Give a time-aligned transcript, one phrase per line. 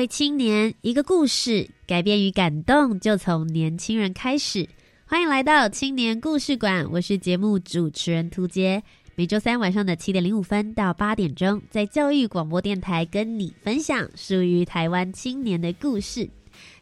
[0.00, 4.66] 位青年，一个故事，改变与感动就从年轻人开始。
[5.04, 8.82] 欢迎来到青年故事馆，我是节目主持人涂杰。
[9.14, 16.26] 每周三晚上的七点零五分到八点钟，在教育广播电台跟你分享属于台湾青年的故事。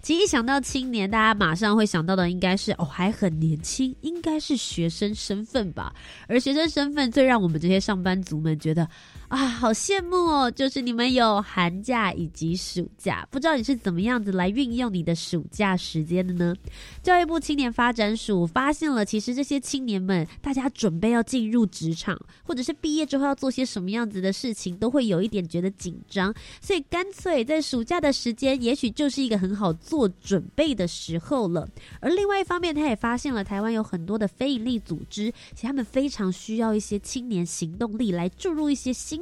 [0.00, 5.92] 其实一想到青年，大家马上会想到的应该是哦，还很年轻，应该是学生身份吧。
[6.28, 8.89] 而学生身份最让我们这些上班族们觉得。
[9.28, 10.50] 啊，好羡慕哦！
[10.50, 16.54] 就是你们有寒假以及暑假，不知道你是怎么样子来运用你的暑假时间的呢？
[17.02, 31.68] 教育部青年发展署发现了，其实这些青年们，大家准备要进入职场，或者是毕业之后要做些什么样子的事情，都会有一点觉得紧张，所以干脆在暑假的时间，也许就是一个很好做准备的时候了。
[32.00, 39.17] 而另外一方面，他也发现了台湾有很多的非营利组织，其实他们非常需要一些青年行动力来注入一些新。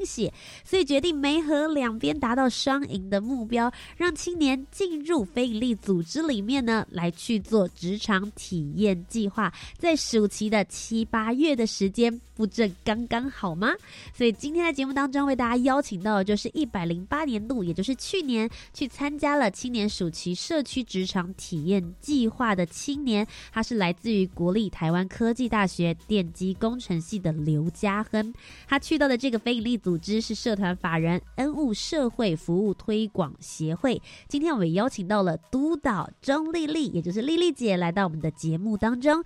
[0.64, 13.72] 所以决定梅河两边达到双赢的目标，让青年进入非营利组织里面呢，来去做职场体验计划，在暑期的七八月的时间，不正刚刚好吗？
[14.14, 28.34] 所以今天的节目当中，为大家邀请到的就是一百零八年度，也就是去年去参加了青年暑期社区职场体验计划的青年，他是来自于国立台湾科技大学电机工程系的刘嘉亨，
[28.68, 29.80] 他去到的这个非营利。
[29.86, 34.02] 组织是社团法人恩物社会服务推广协会。
[34.26, 39.22] 今天我们邀请到了督导钟丽丽，也就是丽丽姐，来到我们的节目当中。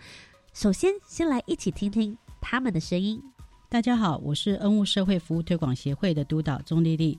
[0.53, 3.22] 首先，先来一起听听他们的声音。
[3.68, 7.18] 大家好，我是恩物社会服务推广协会的督导钟丽丽。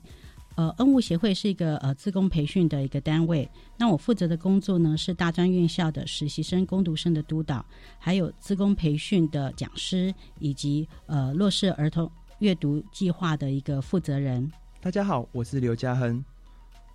[0.54, 3.48] 呃，恩物协会是一个呃自工培训的一个单位。
[3.78, 7.64] 那我负责的工作呢，是大专院校的实习生、攻读生的督导，
[7.98, 12.10] 还有自工培训的讲师，以及呃弱势儿童。
[12.40, 14.50] 阅读计划的一个负责人。
[14.80, 16.24] 大家好，我是刘家亨，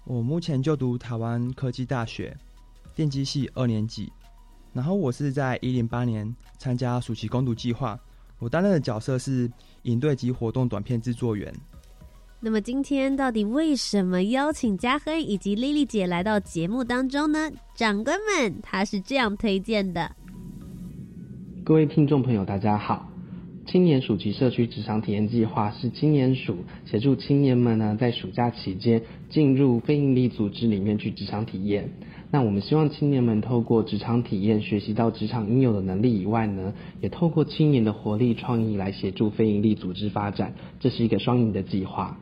[0.04, 2.38] 我目前就读台湾科技大学
[2.94, 4.12] 电机系二年级。
[4.74, 7.98] 然后我是在一零八年参加暑期攻读计划，
[8.40, 9.50] 我担任的角色是
[9.84, 11.54] 营队及活动短片制作员。
[12.40, 17.52] 那么今天到底为什么邀请嘉亨以及丽丽姐来到节目当中呢？
[17.76, 20.16] 长官们，他是这样推荐的。
[21.64, 23.12] 各位听众朋友，大家好。
[23.66, 31.92] 青年暑期社区职场体验计划是青年署协助青年们呢，在暑假期间进入非营利组织里面去职场体验。
[32.30, 42.18] 那我们希望青年们透过职场体验学习到职场应有的能力以外呢，也透过青年的活力创意来协助非营利组织发展，这是一个双赢的计划。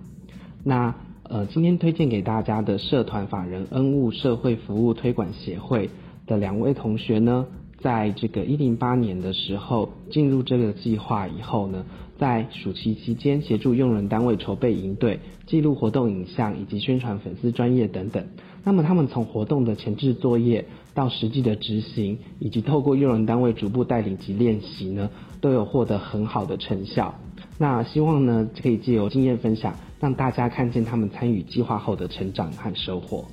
[0.63, 0.93] 那
[1.23, 5.89] 呃，今天推荐给大家的社团法人恩物社会服务推广协会
[6.27, 7.47] 的两位同学呢。
[7.81, 11.85] 在这个一零八年的时候进入这个计划以后呢，
[12.17, 18.25] 在暑期期间协助用人单位筹备营队、记录活动影像以及宣传粉丝专业等等。
[18.65, 25.09] 那么他们从活动的前置作业到实际的执行，以及透过用人单位逐步带领及练习呢，
[25.39, 27.13] 都有获得很好的成效。
[27.59, 33.23] 那希望呢可以借由经验分享，让大家看见他们参与计划后的成长和收获。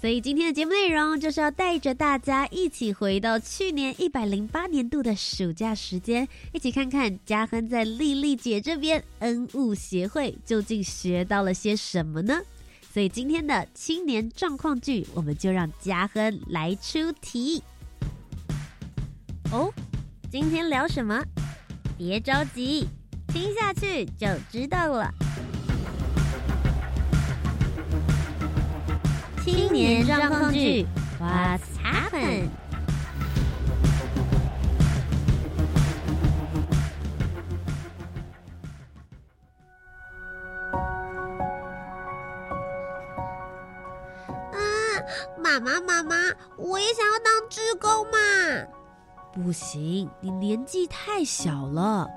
[0.00, 12.40] 所以今天的节目内容就是要带着大家一起回到去年一百零八年度的暑假时间，一起看看嘉亨在丽丽姐这边恩物协会究竟学到了些什么呢？
[12.92, 17.62] 所以今天的青年状况剧，我们就让嘉亨来出题。
[19.50, 19.72] 哦，
[20.30, 21.24] 今天聊什么？
[21.96, 22.86] 别着急，
[23.28, 25.10] 听下去就知道了。
[29.42, 30.86] 青年状况剧
[31.18, 32.50] ，What's happened？
[45.42, 46.16] 妈妈妈妈，
[46.56, 48.18] 我也想要当志工嘛。
[49.34, 52.08] 不行，你年纪太小了。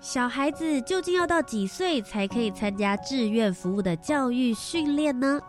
[0.00, 5.40] 小孩子究竟要到几岁才可以参加志愿服务的教育训练呢？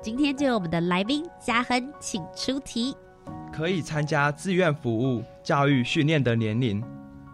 [0.00, 2.96] 今天就由我们的来宾嘉亨，请出题。
[3.52, 6.82] 可以参加志愿服务教育训练的年龄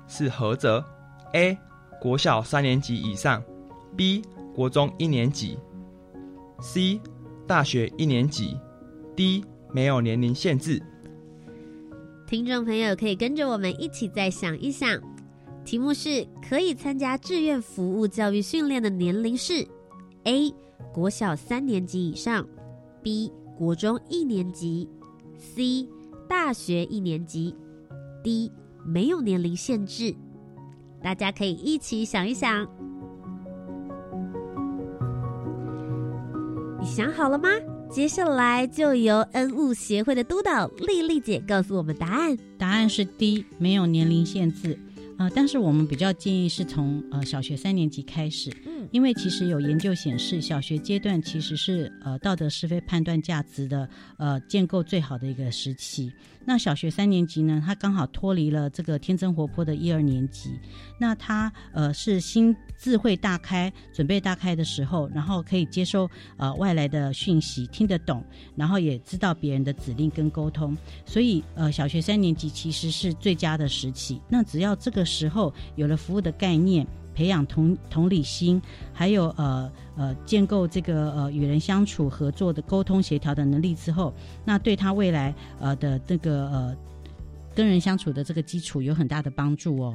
[0.08, 0.84] 是何者
[1.34, 1.56] ？A.
[2.00, 3.42] 国小三年级以上
[3.96, 4.24] ；B.
[4.54, 5.56] 国中一年级
[6.60, 7.00] ；C.
[7.46, 8.58] 大学一年级
[9.16, 9.44] ；D.
[9.72, 10.82] 没有年龄限制。
[12.26, 15.00] 听众朋友可以跟着我们一起再想一想，
[15.64, 19.66] 题目是可以参加志愿服务教育训练的年龄是
[20.24, 20.54] ：A.
[20.92, 22.46] 国小三年级以上
[23.02, 23.32] ；B.
[23.56, 24.88] 国中一年级
[25.38, 25.88] ；C.
[26.28, 27.54] 大学一年级
[28.22, 28.52] ，D
[28.86, 30.14] 没有年龄限制，
[31.02, 32.66] 大家可以一起想一想。
[36.80, 37.48] 你想好了吗？
[37.90, 42.38] 接下来就由恩物协会的督导丽丽姐告诉我们答案。
[42.56, 44.78] 答案是 D 没有年龄限制。
[45.18, 56.10] 啊，但是我们比较建议是从呃小学三年级开始，嗯，因为其实有研究显示，小学阶段其实是呃道德是非判断价值的呃建构最好的一个时期。
[56.44, 60.58] 那小学三年级呢，他刚好脱离了这个天真活泼的一二年级，
[60.98, 68.24] 那他呃是心智慧大开、准备大开的时候，然后可以接收呃外来的讯息，听得懂，
[68.56, 74.18] 然后也知道别人的指令跟沟通，所以呃小学三年级其实是最佳的时期。
[74.26, 75.04] 那只要这个。
[75.10, 78.60] 时候有了服务的概念，培养同同理心，
[78.92, 84.14] 还有呃呃建构这个呃与人相处、合作的沟通协调的能力之后，
[84.44, 86.76] 那对他未来呃的这个呃
[87.54, 89.94] 跟人相处的这个基础有很大的帮助哦。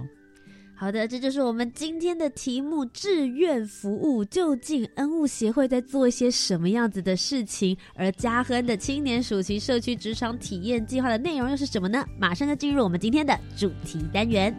[0.77, 7.77] 好的，这就是我们今天的题目：志愿服务究竟恩物协会在做一些什么样子的事情？
[7.95, 12.05] 而嘉亨的青年暑期社区职场体验计划的内容又是什么呢？
[12.19, 14.53] 马上就进入我们今天的主题单元。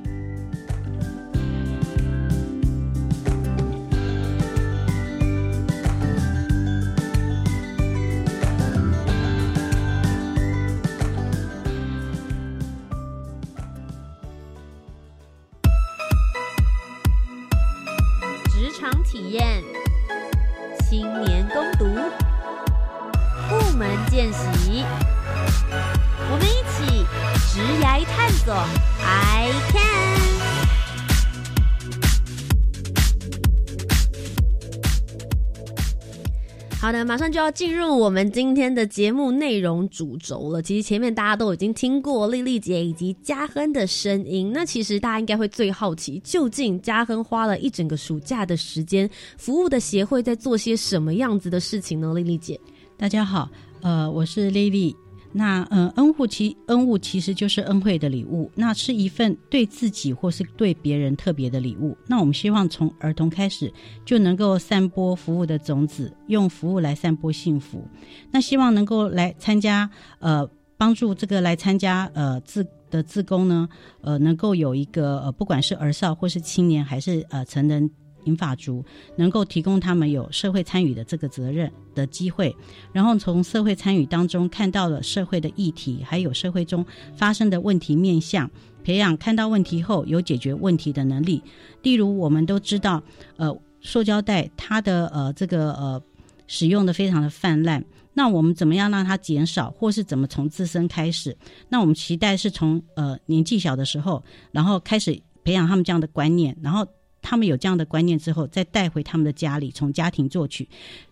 [37.16, 40.60] 马上就要进入我们今天的节目内容主轴了。
[40.60, 49.08] 其实前面大家都已经听过丽丽姐以及嘉亨的声音，那其实大家应该会最好奇，究竟嘉亨花了一整个暑假的时间，
[49.38, 52.12] 服务的协会在做些什么样子的事情呢？
[52.12, 52.60] 丽丽姐，
[52.98, 53.48] 大家好，
[53.80, 54.94] 呃，我是丽丽。
[55.38, 61.94] 那嗯，恩物其恩物其实就是恩惠的礼物，那是一份对自己或是对别人特别的礼物。
[62.06, 63.70] 那我们希望从儿童开始
[64.02, 67.86] 就能够散播服务的种子，用服务来散播幸福。
[68.30, 69.90] 那希望能够来参加
[70.20, 70.48] 呃，
[70.78, 73.68] 帮助这个来参加呃自的自工呢，
[74.00, 77.90] 呃，能够有一个呃，不管是儿少或是青年还是呃成人。
[78.26, 78.84] 银法族
[79.16, 82.54] 能够提供他们有社会参与的这个责任的机会，
[82.92, 86.84] 然后从社会参与当中看到了社会的议题，还有社会中
[87.16, 88.50] 发生的问题面向，
[88.84, 91.42] 培养看到问题后有解决问题的能力。
[91.82, 93.02] 例如，我们都知道，
[93.36, 96.02] 呃，塑胶袋它的呃这个呃
[96.46, 101.36] 使用的非常的泛滥，那我们怎么样让它减少，或是怎么从自身开始？
[101.68, 106.86] 那我们期待是从呃年纪小的时候，然后开始培养他们这样的观念，然后。
[107.28, 110.68] 他们有这样的观念之后，再带回他们的家里，从家庭作曲，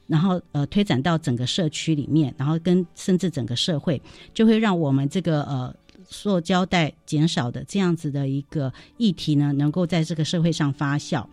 [0.06, 4.00] 然后呃推展到整个社区里面，然后跟甚至整个社会，
[4.33, 5.75] 就会让我们这个呃
[6.09, 11.26] 塑胶袋减少的这样子的一个议题呢，能够在这个社会上发酵。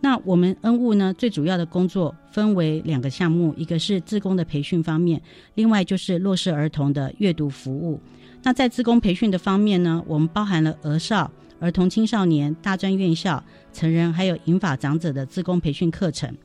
[0.00, 5.20] 那我们恩物呢，最主要的工作分为两个项目，一个是自工的培训方面，
[5.56, 8.00] 另外就是弱势儿童的阅读服务。
[8.44, 11.28] 那在自工培训的方面呢，我们包含了儿少。
[11.62, 16.36] 儿童、青少年、大专院校、成人，还有银发长者的自工培训课程。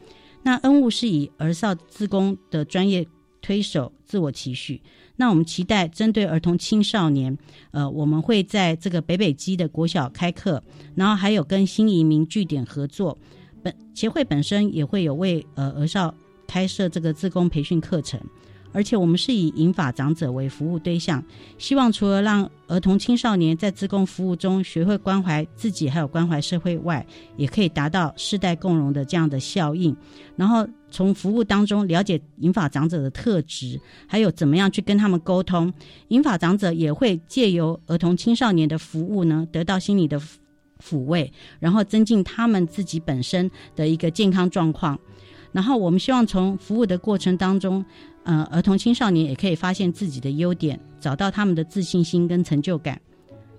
[0.44, 3.08] 那恩物是以儿少自工的专业
[3.42, 4.82] 推手，自我期许。
[5.18, 7.38] 那我们期待针对儿童、青少年，
[7.72, 10.62] 呃，我们会在这个北北基的国小开课，
[10.96, 13.18] 然后还有跟新移民据点合作。
[13.64, 16.14] 本协会本身也会有为呃儿少
[16.46, 18.20] 开设这个自工培训课程。
[18.76, 21.24] 而且我们是以银发长者为服务对象，
[21.58, 27.06] 希望除了让儿童青少年在自贡服务中学会关怀自己，还有关怀社会外，
[27.38, 29.96] 也可以达到世代共荣的这样的效应。
[30.36, 35.74] 然后从服务当中了解银发长者的特质，还有怎么样去跟他们沟通，
[36.10, 40.22] 银发长者也会借由儿童青少年的服务呢，得到心理的
[40.84, 45.00] 抚慰，然后增进他们自己本身的一个健康状况。
[45.54, 47.86] 然后我们希望从服务的过程当中，
[48.26, 53.00] 呃，儿童青少年也可以发现自己的优点，找到他们的自信心跟成就感。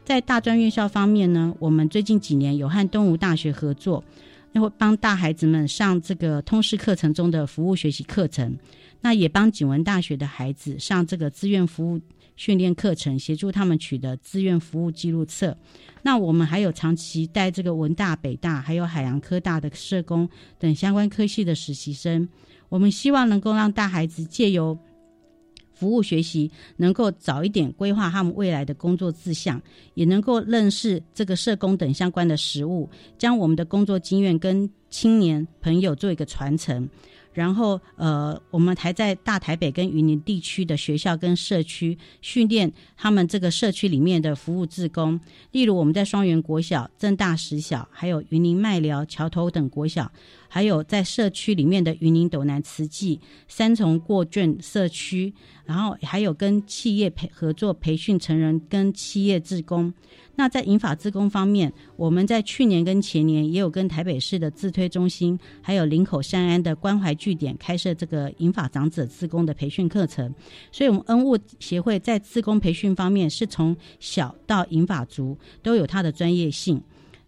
[0.05, 4.05] 在大专院校方面呢，我们最近几年有和东吴大学合作，
[4.53, 8.57] 会帮大孩子们上这个通识课程中的服务学习课程，
[9.01, 12.01] 那也帮景文大学的孩子上这个志愿服务
[12.37, 15.57] 训练课程，协助他们取得志愿服务记录册。
[16.03, 22.29] 那我们还有长期带这个文大、北大还有海洋科大的社工等相关科系的实习生，
[22.69, 24.79] 我们希望能够让大孩子借由
[25.73, 29.61] 服务学习，能够早一点规划他们未来的工作志向，
[29.95, 36.89] 也能够认识这个社工等相关的实务，将我们的工作经验跟青年朋友做一个传承。
[37.37, 45.21] 然后，呃，我们还在大台北跟云林地区的学校跟社区训练他们这个社区里面的服务志工，
[45.53, 50.11] 例如我们在双园国小、正大实小，还有云林麦寮、桥头等国小。
[50.49, 55.35] 还有在社区里面的云林斗南慈济三重过卷社区，
[55.67, 59.93] 然后还有跟企业培合作培训成人跟企业职工。
[60.37, 70.33] 那在银法自工方面，我们在去年跟前年也有跟台北市的自推中心，还有林口山安的关怀据点开设这个银法长者自工的培训课程。
[70.71, 76.81] 所以，我们恩物协会在自工培训方面是从小到银法族都有它的专业性。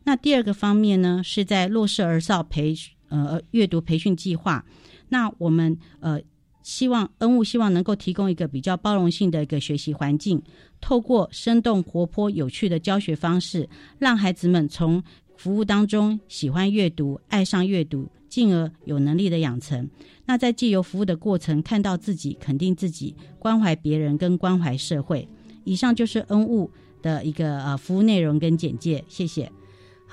[0.04, 2.74] 那第二个方面呢，是在弱势儿少培。
[3.10, 4.62] 呃，阅读培训计划，
[5.08, 6.20] 那我们呃
[6.68, 10.42] 希望恩物希望能够提供一个比较包容性的一个学习环境，
[10.82, 13.66] 透过生动活泼有趣的教学方式，
[13.98, 15.02] 让孩子们从
[15.34, 19.88] 服务当中喜欢阅读，爱上阅读，进而有能力的养成。
[20.26, 25.26] 那在借由服务的过程，看到自己，肯定自己，关怀别人跟关怀社会。
[25.64, 26.70] 以上就是恩物
[27.00, 29.50] 的一个呃服务内容跟简介，谢谢。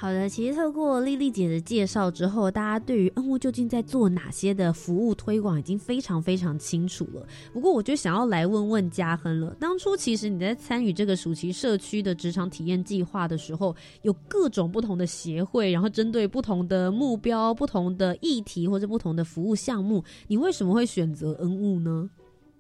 [0.06, 7.28] 好的，其实透过丽丽姐的介绍之后，大家对于恩物究竟在做哪些的服务推广已经非常非常清楚了。
[7.52, 9.58] 不过，我就想要来问问嘉亨了。
[9.60, 22.08] 当初其实你在参与这个暑期社区的职场体验计划的时候，有各种不同的协会，然后针对不同的目标、不同的议题或者不同的服务项目，你为什么会选择恩物呢？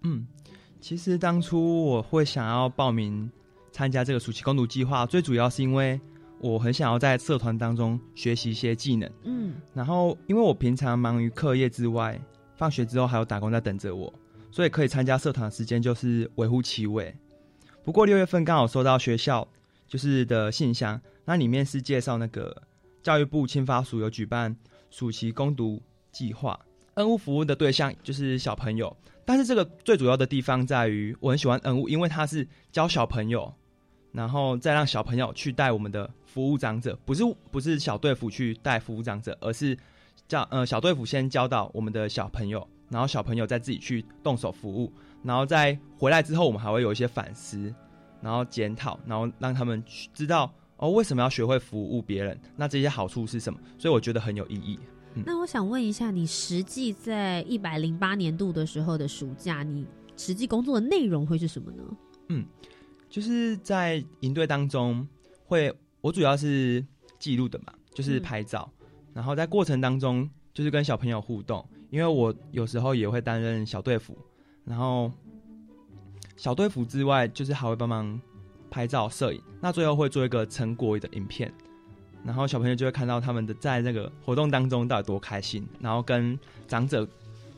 [0.01, 0.25] 嗯，
[0.81, 3.29] 其实当初我会想要报名
[3.71, 6.01] 参加这个暑期攻读计划，最主要是因为。
[6.39, 12.19] 我很想要在社团当中学习一些技能，嗯，然后因为我平常忙于课业之外，
[12.55, 14.13] 放学之后还有打工在等着我，
[14.51, 17.13] 所以可以参加社团的时间就是微乎其微。
[17.83, 19.47] 不过六月份刚好收到学校
[19.87, 22.63] 就是的信箱，那里面是介绍那个
[23.01, 24.55] 教育部青发署有举办
[24.91, 26.59] 暑期攻读计划，
[26.95, 33.51] 恩物服务的对象就是小朋友，但是这个最主要的地方在于我很喜欢恩物，因为他是教小朋友。
[34.11, 39.77] 然后再让小朋友去带我们的服务长者，不是不是小队服去带服务长者，而是
[40.27, 44.91] 叫呃小队服先教导我们的小朋友，然后小朋友再自己去动手服务，
[45.23, 47.73] 然后再回来之后，我们还会有一些反思，
[48.21, 49.81] 然后检讨，然后让他们
[50.13, 53.57] 知道哦为什么要学会服务别人，那这些好处是什么？
[53.77, 54.77] 所以我觉得很有意义。
[55.25, 59.87] 那我想问一下，你实际在一百零八年度的时候的暑假，你
[60.17, 61.83] 实际工作的内容会是什么呢？
[62.27, 62.45] 嗯。
[63.07, 65.07] 就是在营队当中，
[65.45, 65.73] 会
[66.05, 66.85] 我主要是
[67.17, 68.71] 记录的嘛，就是拍照，
[69.11, 74.15] 然后在过程当中就是跟小朋友互动，因为我有时候也会担任小队服，
[74.65, 75.11] 然后
[76.37, 78.21] 小队服之外，就是还会帮忙
[78.69, 81.51] 拍照、摄影，那最后会做一个成果的影片，
[82.23, 87.07] 然后小朋友就会看到他们的在那个活动当中到底多开心，然后跟长者。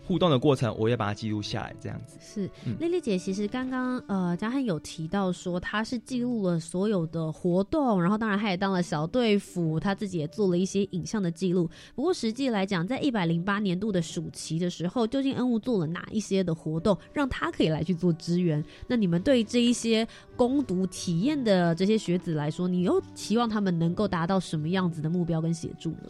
[0.07, 2.49] 互动的过程，我也把它记录下来，这样子是。
[2.79, 11.69] 丽丽姐其实刚刚呃，嘉汉有提到说，她是记录了所有的活动，然后当然她也当了小队服，她自己也做了一些影像的记录。
[11.93, 18.63] 不过实际来讲，在一百零八年度的暑期的时候，究竟恩物做了哪一些的活动，让他可以来去做支援？
[18.87, 26.09] 那你们对这一些攻读体验的这些学子来说，你又期望他们能够达到什么样子的目标跟协助呢？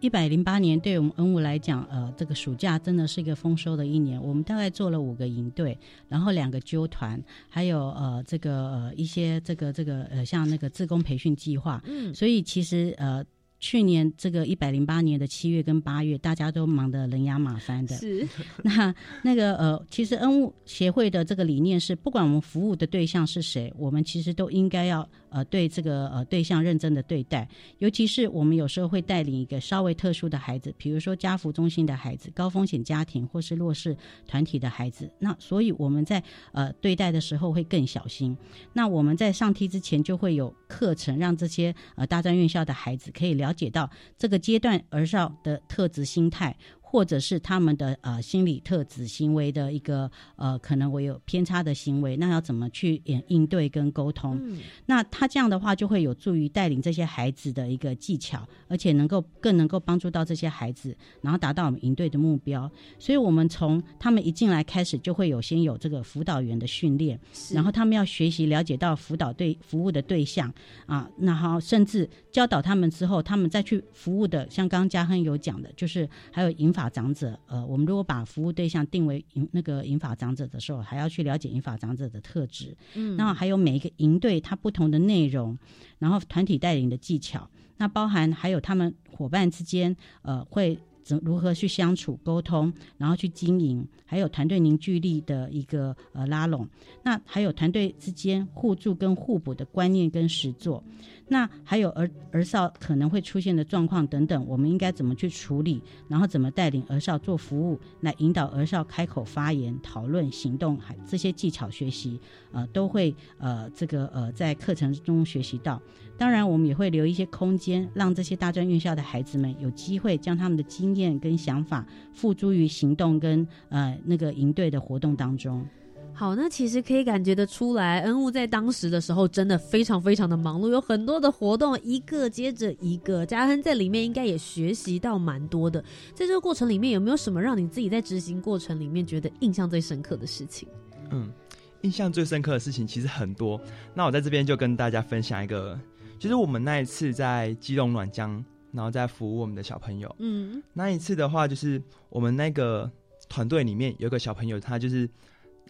[0.00, 4.22] 一百零八年对我们恩物来讲，呃，这个暑假真的是一个丰收的一年。
[4.22, 5.76] 我们大概做了五个营队，
[6.08, 11.82] 然后两个纠团，还有呃这个呃一些这个这个呃像那个自工培训计划。
[11.86, 13.24] 嗯，所以其实呃。
[13.62, 17.94] 去年这个一百零八年的七月跟八月，大家都忙得人仰马翻的。
[17.94, 18.26] 是，
[18.64, 27.48] 那那个呃，其实恩物协会的这个理念是，不管我们服务的对象是谁，我们其实都应该要呃对这个呃对象认真的对待。
[27.78, 33.96] 尤其是我们有时候会带领一个稍微特殊的孩子，比如说家福中心的孩子、高风险家庭或是弱势
[34.26, 35.08] 团体的孩子。
[35.20, 36.20] 那所以我们在
[36.50, 38.36] 呃对待的时候会更小心。
[38.72, 43.54] 那我们在上梯之前就会有课程，让这些呃大专院校的孩子可以了。
[43.60, 46.56] 解到这个阶段儿少的特质、心态。
[46.90, 54.36] 或者是他们的呃心理特质、行为的一个呃可能我有偏差的行为，那要怎么去应应对跟沟通？
[54.42, 62.68] 嗯那他这样的话就会有助于带领这些孩子的一个技巧，而且能够更能够帮助到这些孩子，然后达到我们营队的目标。
[62.98, 70.52] 所以，我们从他们一进来开始，就会有先有这个辅导员的训练，是然后他们要学习了解到辅导对服务的对象
[70.86, 77.38] 啊，然后甚至教导他们之后，他们再去服务的，像刚刚嘉亨有讲的，就是还有银发长者。
[77.46, 82.74] 呃，我们如果把服务对象定为银那个银发长者的时候，还要去了解银发长者的特质。
[82.94, 85.58] 嗯那还有每一个营队它不同的内容，
[85.98, 90.78] 然后团体带领的技巧，那包含还有他们伙伴之间呃会
[91.24, 96.68] 如何去相处沟通，然后去经营，还有团队凝聚力的一个呃拉拢，
[97.02, 100.82] 那还有团队之间互助跟互补的观念跟实作，
[101.28, 112.20] 那还有儿儿少可能会出现的状况等等，我们应该怎么去处理，然后怎么带领儿少做服务，来引导儿少开口发言、讨论、行动，还这些技巧学习，
[112.52, 115.80] 呃，都会呃这个呃在课程中学习到。
[116.20, 125.66] 当然，我们也会留一些空间，让这些大专院校的孩子们有机会将他们的经验跟想法付诸于行动跟呃那个营队的活动当中。
[126.12, 133.24] 好，那其实可以感觉得出来，恩物在当时的时候真的非常非常的忙碌，有很多的活动，一个接着一个。
[133.24, 135.80] 嘉恩在里面应该也学习到蛮多的。
[136.14, 140.68] 在这个过程里面，有没有什么让你自己在执行过程里面觉得印象最深刻的事情？
[141.12, 141.32] 嗯，
[141.80, 143.58] 印象最深刻的事情其实很多。
[143.94, 145.80] 那我在这边就跟大家分享一个，
[146.20, 150.14] 就是我们那一次在基隆暖江，然后在服务我们的小朋友。
[150.18, 152.88] 嗯那一次的话，就是我们那个
[153.26, 155.08] 团队里面有一个小朋友，他就是，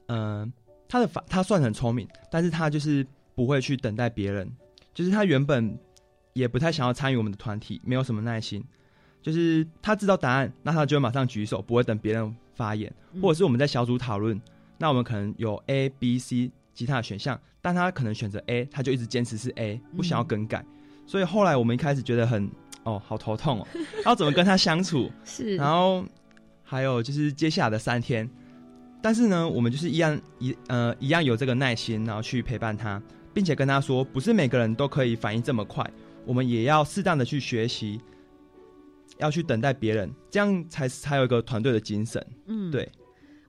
[0.09, 0.53] 嗯、
[0.89, 4.51] 他的法他算很聪明，但是他就是不会去等待别人，
[4.93, 5.79] 就是他原本
[6.33, 8.61] 也不太想要参与我们的团体，没有什么耐心，
[9.23, 14.41] 就是他知道答案，那他就会马上举手，不会等别人发言，嗯或者是我们在小组讨论，
[14.79, 20.65] 那我们可能有 A、B、C 其他的选项，但他可能选择 A，他就一直坚持是 A，不想要更改，
[21.07, 22.51] 所以后来我们一开始觉得很
[22.85, 23.67] 哦好头痛哦，
[24.07, 25.11] 要怎么跟他相处？
[25.25, 26.05] 是，然后
[26.63, 28.29] 还有就是接下来的三天，
[29.03, 33.03] 但是呢，我们就是一样一呃一样有这个耐心，然后去陪伴他，
[33.35, 35.85] 并且跟他说，不是每个人都可以反应这么快，
[36.25, 38.01] 我们也要适当的去学习，
[39.19, 42.25] 要去等待别人，这样才才有一个团队的精神。
[42.47, 42.91] 嗯对。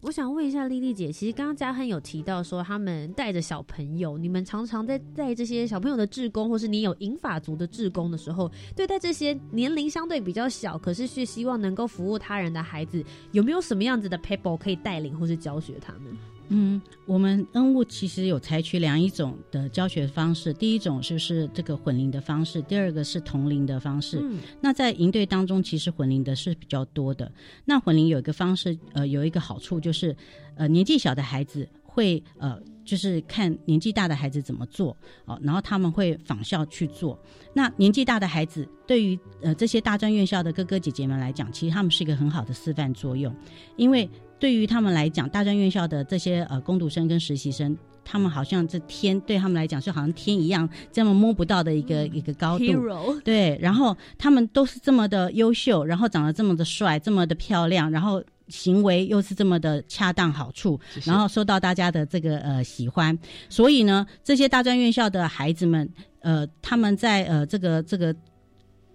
[0.02, 16.18] 我想问一下丽丽姐，其实刚刚嘉亨有提到说，他们带着小朋友，你们常常在带这些小朋友的志工，或是你有银发族的志工的时候，对待这些年龄相对比较小，可是却希望能够服务他人的孩子，有没有什么样子的 people 可以带领或是教学他们？
[16.54, 24.20] 嗯，我们恩物其实有采取两一种的教学方式，第一种就是这个混龄的方式，第二个是同龄的方式。
[24.22, 27.32] 嗯那在营队当中，其实混龄的是比较多的。
[27.64, 30.16] 那混龄有一个方式，呃，有一个好处就是，
[30.56, 37.20] 呃，年纪小的孩子会呃，就是看年纪大的孩子怎么做哦，然后他们会仿效去做。
[37.54, 43.36] 那年纪大的孩子对于呃这些大专院校的哥哥姐姐们来讲，其实他们是一个很好的示范作用，
[43.76, 47.78] 因为对于他们来讲，大专院校的这些呃攻读生跟实习生。
[48.04, 52.66] 他们好像这天对他们来讲，就好像天一样，这么摸不到的一个、一个高度。
[52.66, 63.18] ，hero，对，然后他们都是这么的优秀，然后长得这么的帅，这么的漂亮，然后行为又是这么的恰当好处，谢谢然后受到大家的这个呃喜欢，
[63.50, 68.16] 所以呢，这些大专院校的孩子们，呃，他们在呃这个这个。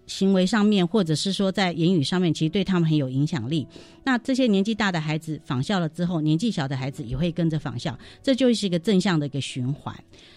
[0.09, 3.67] 行为上面，或者是说在言语上面，其实对他们很有影响力。
[4.05, 9.93] 那这些年纪大的孩子仿效了之后，年纪小的孩子也会跟着仿效，这就是一个正向的一个循环。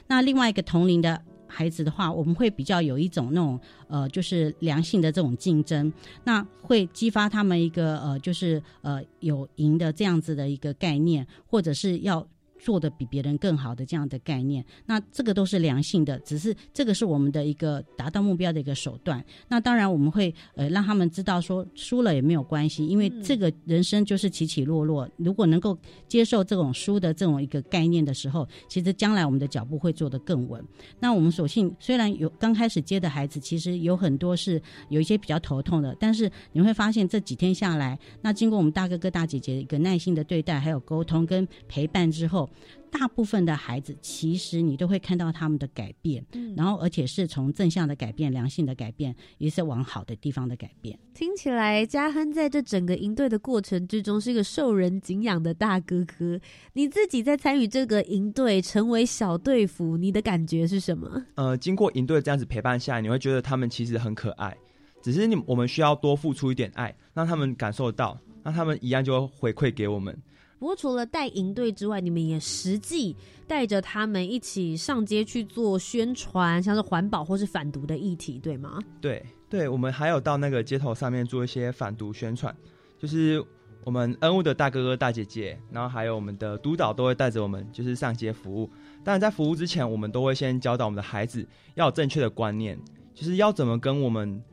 [0.08, 3.60] 那另外一个同龄的孩子的话，我们会比较有一种那种
[3.90, 5.92] 呃，就是良性的这种竞争，
[6.24, 12.26] 那会激发他们一个呃，就是呃有赢的这样子的一个概念，或者是要。
[12.60, 19.24] 做的比别人更好的这样的概念，那这个都是良性的，只是这个是我们的一个达到目标的一个手段。
[19.48, 25.10] 那当然我们会呃让他们知道说输了也没有关系，因为这个人生就是起起落落。
[25.16, 30.62] 如果能够接受这种输的这种一个概念的时候，其实将来我们的脚步会做得更稳。
[31.00, 42.49] 那我们所幸虽然有刚开始接的孩子，其实有很多是有一些比较头痛的，但是你会发现这几天下来，那经过我们大哥哥大姐姐一个耐心的对待，还有沟通跟陪伴之后。
[42.92, 50.98] 大部分的孩子，其实你都会看到他们的改变，嗯然后而且是从正向的改变、良性的改变，也是往好的地方的改变。
[51.14, 56.40] 听起来嘉亨在这整个营队的过程之中是一个受人敬仰的大哥哥。
[56.74, 61.26] 你自己在参与这个营队，成为小队服，你的感觉是什么？
[61.36, 64.58] 呃，经过营队这样子陪伴下来，你会觉得他们其实很可爱，
[65.04, 70.18] 只是你我们需要多付出一点爱，让他们感受到，让他们一样就会回馈给我们。
[70.60, 73.16] 不过除了带营队之外，你们也实际
[73.48, 78.78] 带着他们一起上街去做宣传，像是环保或是反毒的议题，对吗？
[79.00, 82.54] 对，对，我们还有到那个街头上面做一些反毒宣传，
[82.98, 83.42] 就是
[83.86, 88.70] 我们恩物的大哥哥大姐姐，然后还有我们的督导都会带着我们，就是上街服务。
[89.02, 92.78] 当然，在服务之前，我们都会先教导我们的孩子要有正确的观念，
[93.14, 94.44] 就是要怎么跟我们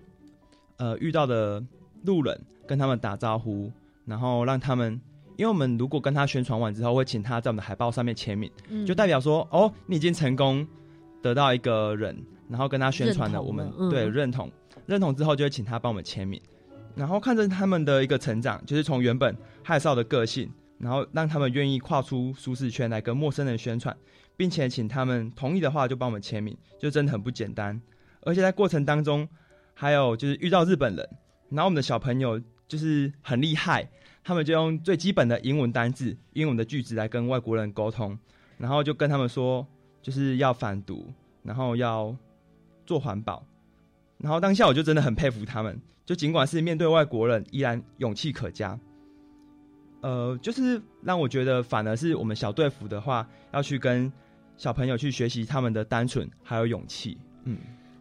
[0.77, 1.61] 呃遇到的
[2.05, 3.73] 路人跟他们打招呼，
[4.05, 5.01] 然后让他们。
[5.37, 8.51] 因为我们如果跟他宣传完之后，会请他在我们的海报上面签名，
[8.87, 10.67] 就代表说哦，你已经成功
[11.23, 12.17] 得到一个人，
[12.49, 14.51] 然后跟他宣传了，我们对认同，
[14.87, 16.41] 认同之后就会请他帮我们签名，
[16.95, 23.95] 然后看着他们的一个成长，就是从原本害臊的个性，然后让他们愿意跨出舒适圈来跟陌生人宣传，
[24.37, 27.81] 并且请他们同意的话就帮我们签名，就真的很不简单。
[28.23, 29.29] 而且在过程当中，
[29.75, 31.09] 还有就是遇到日本人，
[31.51, 33.87] 然后我们的小朋友就是很厉害。
[34.27, 38.19] 他们就用最基本的英文单字、英文的句子来跟外国人沟通，
[38.59, 39.65] 然后就跟他们说，
[40.03, 41.13] 就是要反毒，
[41.45, 42.13] 然后要
[42.85, 43.47] 做环保。
[44.19, 48.77] 然后当下我就真的很佩服他们，就尽管是面对外国人，依然勇气可嘉。
[50.01, 54.13] 呃，就是让我觉得，反而是我们小队服的话，要去跟
[54.57, 57.17] 小朋友去学习他们的单纯还有勇气。
[57.45, 57.57] 嗯。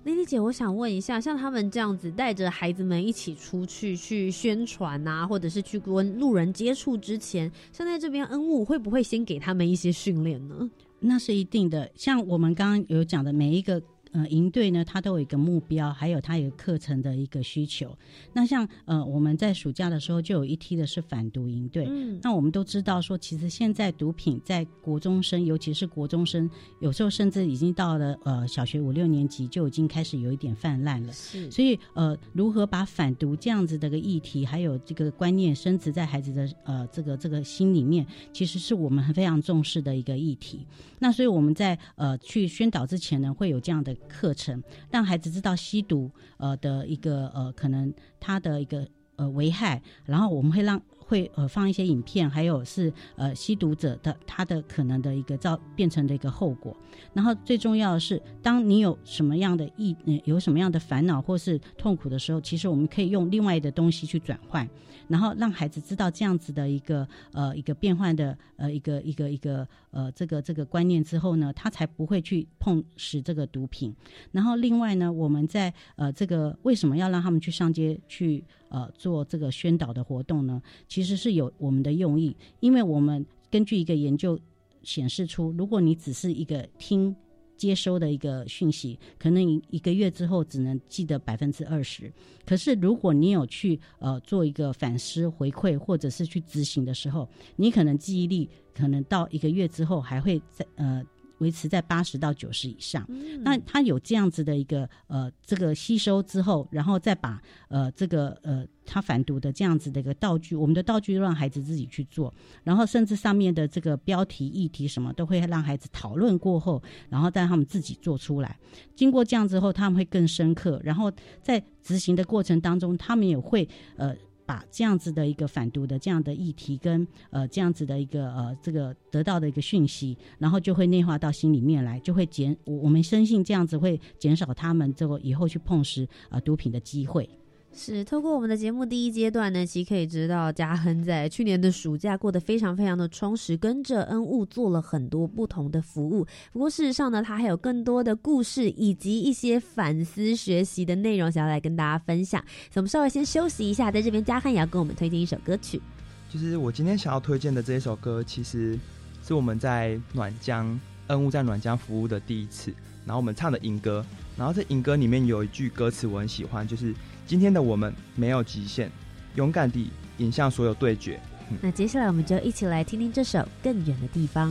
[0.05, 10.69] 丽丽姐，我想问一下，像他们这样子带着孩子们一起出去去宣传啊，或者是去跟路人接触之前，像在这边恩物会不会先给他们一些训练呢？
[10.99, 11.89] 那是一定的。
[11.95, 13.81] 像我们刚刚有讲的每一个。
[14.15, 17.93] 呃，营队呢，它都有一个目标，还有它有课程的一个需求。
[18.31, 21.85] 那像呃，我们在暑假的时候就有一批的是反毒营队。
[21.89, 26.49] 嗯，那我们都知道说，其实现在毒品在国中生，尤其是国中生，
[26.79, 31.11] 有时候甚至已经到了呃小学五六年级就已经开始有一点泛滥了。
[31.11, 40.65] 是，所以呃，如何把反毒这样子的个议题，还有这个观念深植在孩子的呃这个这个心里面，其实是我们非常重视的一个议题。
[40.99, 43.93] 那所以我们在呃去宣导之前呢，会有这样的。
[44.05, 48.87] 课程让孩子知道吸毒呃的一个呃可能他的一个
[49.17, 50.81] 呃危害，然后我们会让。
[51.05, 56.75] 会呃放一些影片，还有是呃吸毒者的他的可能的一个造变成的一个后果。
[57.13, 64.67] 然后最重要的是，当你有什么样的意有什么样的烦恼或是痛苦的时候，其实我们可以用另外的东西去转换，
[65.07, 73.93] 然后让孩子知道这样子的一个呃一个变换的呃一个一个一个呃这个这个观念之后呢，他才不会去碰使这个毒品。
[74.31, 78.43] 然后另外呢，我们在呃这个为什么要让他们去上街去？
[78.69, 84.39] 呃，做这个宣导的活动呢，其实是有我们的用意，因为我们根据一个研究
[84.83, 87.15] 显示出，如果你只是一个听
[87.57, 92.11] 接收的一个讯息，可能一一个月之后只能记得百分之二十，
[92.45, 101.03] 可是如果你有去呃做一个反思回馈，或者是去执行的时候，你可能记忆力可能到一个月之后还会在呃。
[101.39, 103.05] 维持在八十到九十以上，
[103.41, 118.57] 那他有这样子的一个呃这个吸收之后，然后再把呃这个呃他反毒的这样子的一个道具，我们的道具让孩子自己去做，然后甚至上面的这个标题议题什么都会让孩子讨论过后，然后让他们自己做出来。
[118.95, 123.67] 经过这样之后，他们会更深刻，然后在执行的过程当中，他们也会
[123.97, 124.15] 呃。
[124.45, 137.29] 把这样子的一个反毒的这样的议题跟呃这样子的一个呃这个得到的一个讯息，然后就会内化到心里面来，就会减我我们深信这样子会减少他们这个以后去碰食呃毒品的机会。
[137.77, 146.25] 是透过我们的节目第一阶段呢，其实可以知道嘉亨在去年的暑假过得非常非常的充实，跟着恩物做了很多不同的服务。
[146.53, 152.41] 不过事实上呢，他还有更多的故事以及一些反思学习的内容想要来跟大家分享。
[152.71, 155.81] 所以我们稍微先休息一下，在这边嘉亨也要跟我们推荐一首歌曲。
[156.29, 158.79] 就是我今天想要推荐的这一首歌，其实
[159.21, 162.73] 是我们在暖江恩物在暖江服务的第一次，
[163.05, 166.93] 然后我们唱的影歌，然后这影歌里面有一句歌词我很喜欢，就是。
[167.27, 168.87] 今天的我们没有极限，
[169.33, 169.89] 勇敢地
[170.19, 171.19] 迎向所有对决。
[171.59, 174.49] 那接下来我们就一起来听听这首《更远的地方》。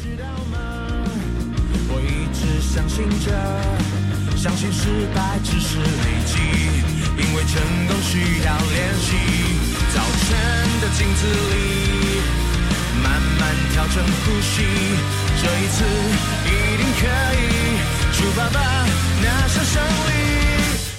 [0.00, 0.58] 知道吗？
[1.88, 6.38] 我一直相信着，相信失败只是累积，
[7.18, 9.10] 因为成功需要练习。
[9.92, 10.30] 早晨
[10.80, 12.11] 的镜子里，
[13.02, 14.62] 慢慢调整呼吸，
[15.40, 15.84] 这一次
[16.44, 17.02] 一定可
[17.38, 17.42] 以
[18.12, 18.58] 出发吧，
[19.22, 20.10] 那是胜利。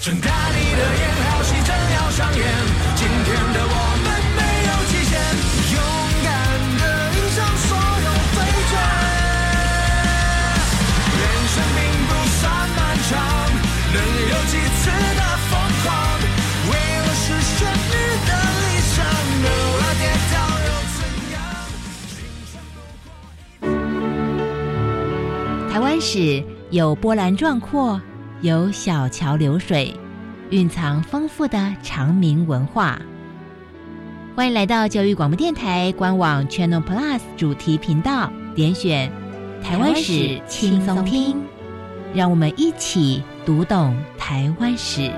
[0.01, 2.43] 睁大你的眼，好戏正要上演。
[2.95, 5.12] 今天的我们没有极限，
[5.73, 5.77] 勇
[6.23, 6.27] 敢
[6.79, 6.82] 的
[7.15, 8.38] 迎向所有对
[8.69, 8.73] 决。
[11.19, 11.21] 人
[11.53, 11.79] 生并
[12.10, 12.41] 不算
[12.75, 13.12] 漫长，
[13.93, 13.97] 能
[25.73, 27.99] 台湾史有波澜壮阔，
[28.41, 29.91] 有小桥流水，
[30.51, 33.01] 蕴藏丰富的长明文化。
[34.36, 39.12] 欢迎来到教育广播电台官网 Channel Plus 主题频道，点选
[39.63, 41.41] 台湾史轻松听，
[42.13, 45.12] 让我们一起读懂台湾史。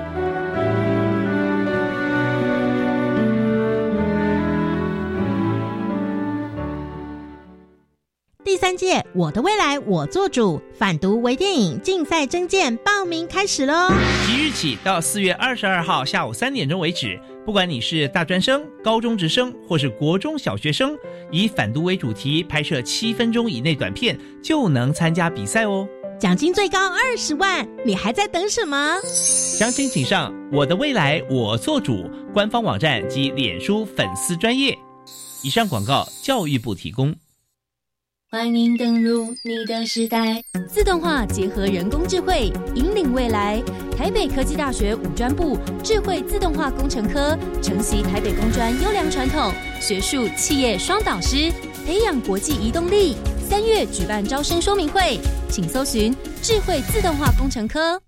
[8.66, 13.92] 三届“我的未来我做主”反毒微电影竞赛征件报名开始喽！
[14.26, 20.98] 即日起到四月二十二号下午三点钟为止，不管你是大专生、高中职生或是国中小学生，
[21.30, 25.86] 以反毒为主题拍摄七分钟以内短片就能参加比赛哦！
[26.18, 28.96] 奖金最高二十万，你还在等什么？
[29.04, 34.76] 详情请上“我的未来我做主”官方网站及脸书粉丝专业。
[35.44, 37.14] 以上广告，教育部提供。
[38.28, 43.62] 欢迎登入你的时代，自动化结合人工智慧，引领未来。
[43.96, 51.52] 台北科技大学五专部智慧自动化工程科承袭台北工专优良传统，学术企业双导师，
[51.86, 53.14] 培养国际移动力。
[53.48, 56.12] 三月举办招生说明会，请搜寻
[56.42, 58.00] 智慧自动化工程科。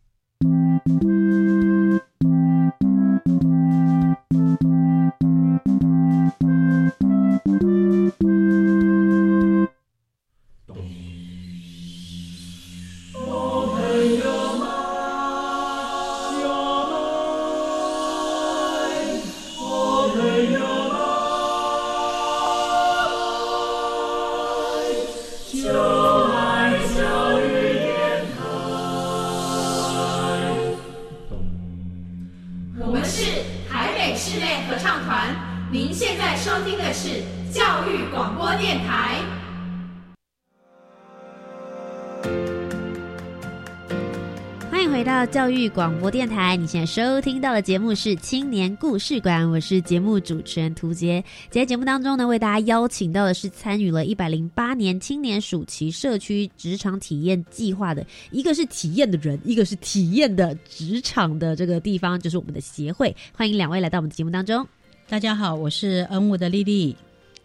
[45.69, 51.23] 育广播电台，你现在收听到的节目是青年故事馆，我是节目主持人涂杰。
[51.51, 63.15] 今天节目当中呢，为大家邀请到的是参与了一百零八年青年暑期社区职场体验计划的，一个是体验的人，一个是体验的职场的这个地方，就是我们的协会。
[63.35, 64.67] 欢迎两位来到我们的节目当中。
[65.07, 66.97] 大家好，我是恩物的丽丽。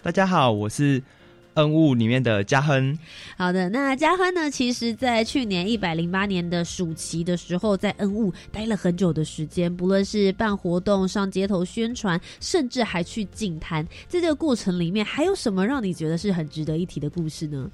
[0.02, 1.04] 大家好，我是
[1.56, 2.98] 恩物里面的嘉亨。
[3.38, 4.50] 好的，那嘉亨呢？
[4.50, 13.86] 其实，在去年一百零八年的暑期的时候，在恩物待了很久的时间，不论是办活动、上街头宣传，甚至还去净滩。
[14.08, 17.70] 在这个过程里面，还有什么让你觉得是很值得一提的故事呢？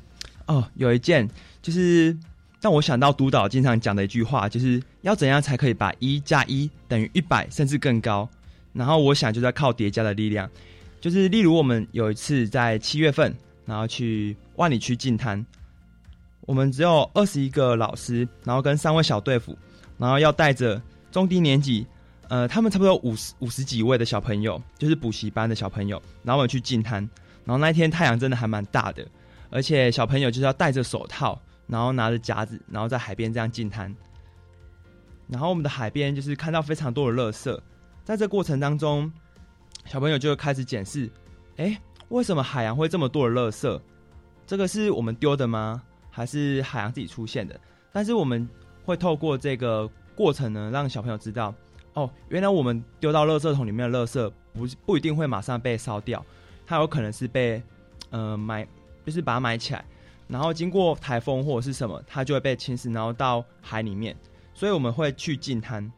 [0.47, 1.29] 哦，有一件
[1.61, 2.17] 就是
[2.61, 8.27] 让我想到督导经常讲的一句话，就是要怎样才可以把一加一等于一百，甚至更高。
[8.73, 10.49] 然后我想，就是要靠叠加的力量。
[11.01, 13.33] 就是例如，我们有一次在七月份，
[13.69, 15.45] 然后去万里区进滩，
[16.41, 19.55] 我们只有二十一个老师，然后跟三位小队服，
[19.95, 21.86] 然后要带着中低年级，
[22.29, 27.08] 呃，他们差不多五十五十几位的小朋友，就是补习班的小朋友，然后我们去进滩。
[27.45, 29.08] 然后那一天太阳真的还蛮大的，
[29.51, 33.95] 而且小朋友就是要戴着手套，然后拿着夹子，然后在海边这样进滩。
[35.27, 37.55] 然后我们的海边就是看到非常多的垃圾。
[38.03, 39.12] 在这过程当中，
[39.86, 41.08] 小朋友就开始检视：
[41.58, 43.79] 哎，为什么海洋会这么多的垃圾？
[44.45, 45.81] 这个是我们丢的吗？
[46.09, 47.59] 还是海洋自己出现的？
[47.91, 48.47] 但是我们
[48.83, 51.53] 会透过这个过程呢，让小朋友知道：
[51.93, 56.25] 哦，原来我们丢到垃圾桶里面的垃圾，不不一定会马上被烧掉，
[56.65, 57.61] 它有可能是被
[58.09, 58.67] 呃埋，
[59.05, 59.85] 就是把它埋起来，
[60.27, 64.15] 然后经过台风或者是什么，它就会被侵蚀，然后到海里面。
[64.55, 65.89] 所以我们会去净滩。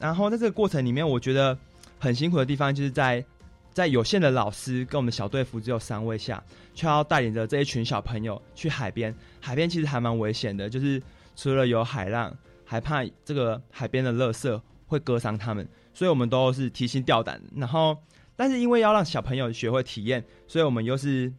[0.00, 1.56] 然后在这个过程里面，我觉得
[2.00, 3.24] 很辛苦的地方，就是在
[3.72, 6.42] 在有限的老师跟我们小队服只有三位下，
[6.74, 9.14] 却要带领着这一群小朋友去海边。
[9.40, 11.02] 海边其实还蛮危险的，就是
[11.36, 17.40] 除了有海浪，还怕这个海边的垃圾会割伤他们，所以我们都是提心吊胆。
[17.54, 17.96] 然后，
[18.34, 21.32] 但是因为要让小朋友学会体验，所以我们又是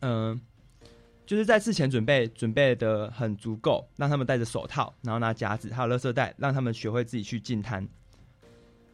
[0.00, 0.40] 嗯。
[1.26, 7.86] 就是在事前准备准备的很足够，让他们戴着手套，然后拿夹子，还有垃圾袋，让他们学会自己去进滩。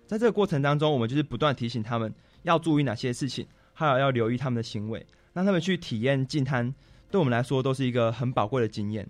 [0.09, 2.13] 在这个过程当中，我们就是不断提醒他们
[2.45, 6.73] 要注意哪些事情，还有要留意他们的行为，让他们去体验进滩，
[7.11, 9.07] 对我们来说都是一个很宝贵的经验。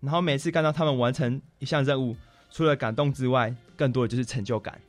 [0.00, 2.16] 然后每次看到他们完成一项任务，
[2.50, 4.80] 除了感动之外，更多的就是成就感。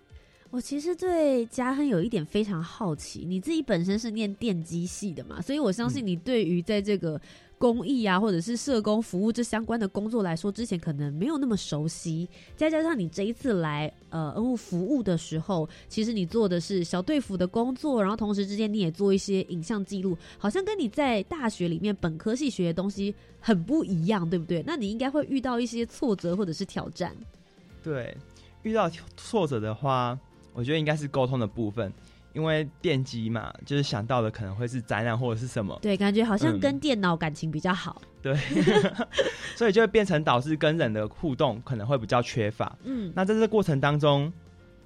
[0.50, 7.22] 我其实对嘉亨有一点非常好奇，你自己本身是念电机系的嘛，所以我相信你对于在这个。
[7.64, 12.28] 公益啊，或者是社工服务这相关的工作来说，之前可能没有那么熟悉。
[12.58, 24.62] 再加上你这一次来呃恩物服务的时候，其实你做的是小队服的工作，然后同时之间你也做一些影像记录，好像跟你在大学里面本科系学的东西很不一样，对不对？
[24.68, 27.16] 那你应该会遇到一些挫折或者是挑战。
[27.82, 28.14] 对，
[28.64, 30.20] 遇到挫折的话，
[30.54, 31.94] 我觉得应该是沟通的部分。
[32.34, 38.36] 因为电机嘛，就是想到的可能会是展览或者是什么，对，感觉好像跟电脑感情比较好，对，
[39.56, 42.76] 所以就会变成导致跟人的互动可能会比较缺乏。
[42.84, 44.34] 嗯，那在这过程当中，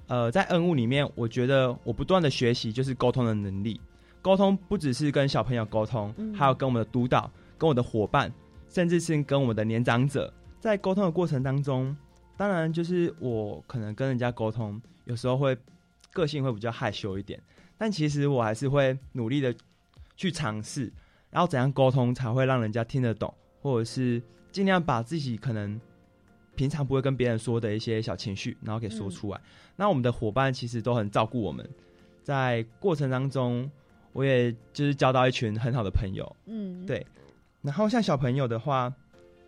[0.08, 3.80] 呃，在恩物里面，我觉得我不断的学习就是沟通的能力。
[4.20, 8.30] 沟通不只是跟小朋友沟通，还有跟我们的督导、跟我的伙伴，
[8.68, 10.30] 甚至是跟我们的年长者，
[10.60, 11.96] 在沟通的过程当中，
[12.36, 15.56] 当然就是我可能跟人家沟通，有时候会。
[16.18, 17.40] 个性会比较害羞一点，
[17.76, 19.54] 但其实我还是会努力的
[20.16, 20.92] 去尝试，
[21.30, 25.80] 然后怎样沟通才会让人家听得懂，或者是尽量把自己可能
[26.56, 29.40] 平常不会跟别人说的一些小情绪，然后给说出来。
[29.76, 31.64] 那我们的伙伴其实都很照顾我们，
[32.24, 33.70] 在过程当中，
[34.12, 36.36] 我也就是交到一群很好的朋友。
[36.46, 37.06] 嗯，对。
[37.62, 38.92] 然后像小朋友的话，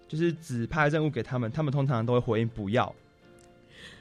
[0.06, 2.94] 就是指派任务给他们，他们通常都会回应不要，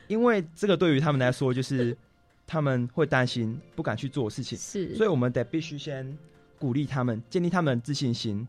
[0.07, 1.97] 因为这个对于他们来说就是。
[2.49, 6.17] 他们会担心，不敢去做事情，是，所以我们得必须先
[6.57, 8.47] 鼓励他们，建立他们的自信心。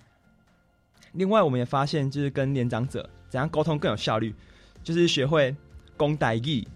[1.12, 4.34] 另外，我们也发现，就是跟年长者怎样沟通更有效率，
[4.82, 5.54] 就是学会
[5.98, 6.66] 讲台语，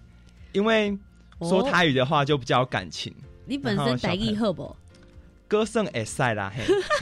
[0.53, 0.99] 因为
[1.41, 3.15] 说台语的话就比较有感情。
[3.47, 4.77] 你本身台语好不？
[5.49, 6.53] 歌声也塞啦，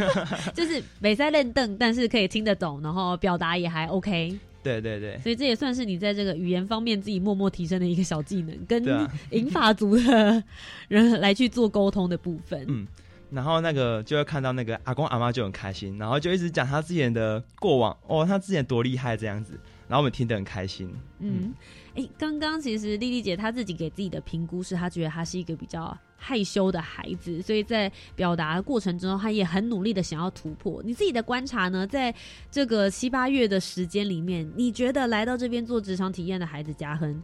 [0.55, 4.39] 就是没在认凳，但是可以听得懂，然后表达也还 OK。
[4.63, 8.83] 对对对，所以这也算是你在这个语言方面自己默默提升的一个小技能，跟
[9.31, 10.43] 银发族的
[10.89, 12.65] 人来去做沟通的部分。
[12.69, 12.87] 嗯，
[13.31, 20.89] 然后那个就会看到那个阿公阿妈就很开心，然后就一直讲他之前的过往，哦，他之前多厉害这样子，然后我们听得很开心。
[21.19, 21.53] 嗯，
[21.95, 25.97] 哎，刚刚其实丽丽姐她自己给自己的评估是，她觉得她是一个比较。
[26.25, 30.81] 害羞的孩子，所以在表达的过程中，他也很努力的想要突破。
[30.85, 31.85] 你自己的观察呢？
[31.85, 32.15] 在
[32.49, 37.21] 这个七八月的时间里面，你觉得来到这边做职场体验的孩子嘉亨，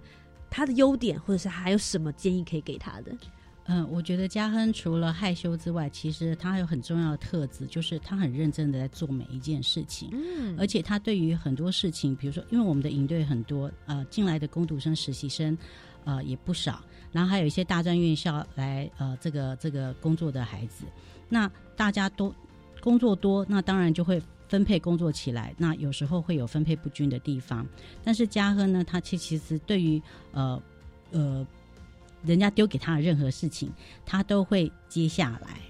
[0.51, 3.17] 他的优点或者是还有什么建议可以给他的？
[3.71, 10.09] 嗯，我觉得嘉亨除了害羞之外，其实他还有很重要的特质，就是他很认真的在做每一件事情。
[10.13, 15.57] 嗯，而且他对于很多事情，比如说，因为我们的营队很多，呃，进来的工读生、实习生，
[16.05, 16.83] 呃，也不少。
[17.13, 20.85] 然后还有一些大专院校来呃这个这个工作的孩子，
[21.29, 22.35] 那大家都
[22.81, 25.55] 工作多，那当然就会分配工作起来。
[25.59, 27.67] 那有时候会有分配不均的地方，
[28.05, 30.01] 但是嘉亨呢，他其其实对于
[30.33, 30.63] 呃
[31.11, 31.47] 呃
[32.25, 33.71] 人家丢给他的任何事情，
[34.05, 35.61] 他都会接下来。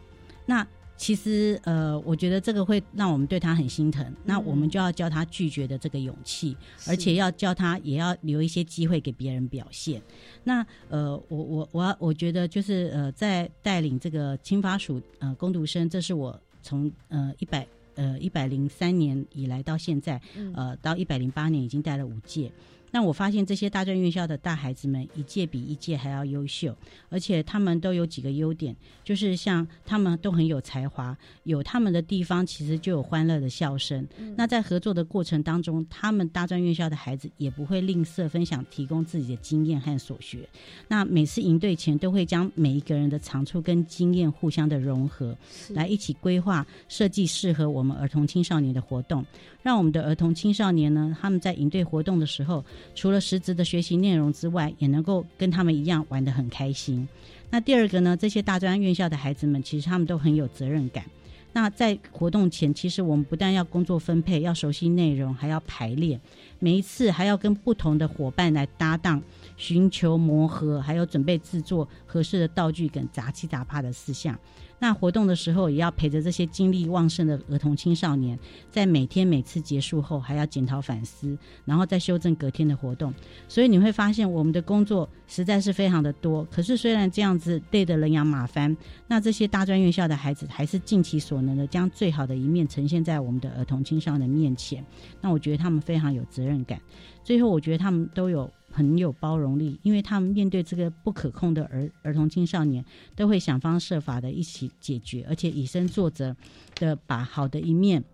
[0.46, 0.66] 那
[0.98, 4.04] 其实，呃，我觉得这个会让我们对他很心疼。
[4.24, 6.56] 那我们就要教他拒绝的这个勇气，
[6.88, 10.02] 而且要教他也要留一些机会给别人表现。
[10.42, 20.20] 那，呃，我我我我觉得就是呃，在带领这个青发署呃攻读生，这是我从呃一百呃一百零三年以来到现在，
[20.52, 22.50] 呃到一百零八年已经带了五届。
[22.90, 26.74] 那我发现这些大专院校的大孩子们一届比一届还要优秀，
[27.08, 28.74] 而且他们都有几个优点，
[29.04, 34.06] 就是像他们都很有才华，有他们的地方其实就有欢乐的笑声。
[34.36, 40.48] 那在合作的过程当中，他们大专院校的孩子也不会吝啬分享，提供自己的经验和所学。
[40.88, 45.36] 那每次营队前都会将每一个人的长处跟经验互相的融合，
[45.70, 49.24] 来一起规划设计适合我们儿童青少年的活动，
[49.62, 52.64] 让我们的儿童青少年呢，他们在营队活动的时候。
[52.94, 57.06] 除了实质的学习内容之外，也能够跟他们一样玩得很开心。
[57.50, 58.16] 那第二个呢？
[58.16, 61.04] 这些大专院校的孩子们，其实他们都很有责任感。
[61.52, 66.20] 那在活动前，其实我们不但要工作分配，要熟悉内容，还要排练。
[66.58, 69.20] 每一次还要跟不同的伙伴来搭档，
[69.56, 74.38] 寻求磨合，还有准备制作合适的道具跟杂七杂八的事项。
[74.80, 78.38] 那活动的时候，也要陪着这些精力旺盛的儿童青少年，
[78.70, 83.12] 在每天每次结束后，还要检讨反思，然后再修正隔天的活动。
[83.48, 86.44] 所以你会发现，我们的工作实在是非常的多。
[86.44, 88.76] 可是虽然这样子累得人仰马翻，
[89.06, 94.84] 那这些大专院校的孩子还是尽其所能的，将最好的一面呈现在我们的儿童青少年面前。
[95.20, 96.80] 那我觉得他们非常有责任感。
[97.24, 98.50] 最后，我觉得他们都有。
[98.78, 102.84] 很有包容力，因为他们面对这个不可控的儿儿童青少年，
[103.16, 106.36] 都会想方设法的一起解决，而且以身作则
[106.76, 108.04] 的把好的一面，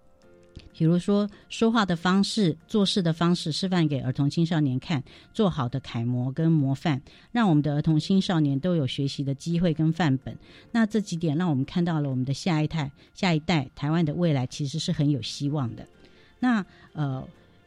[0.73, 5.05] 比如说说话的方式、做事的方式，示范给儿童青少年看，
[5.35, 10.35] 做好的楷模跟模范，让我们的儿童青少年都有学习的机会跟范本。
[10.73, 15.87] 那这几点让我们看到了我们的下一代、下一代台湾的未来其实是很有希望的。
[16.41, 17.23] 那呃，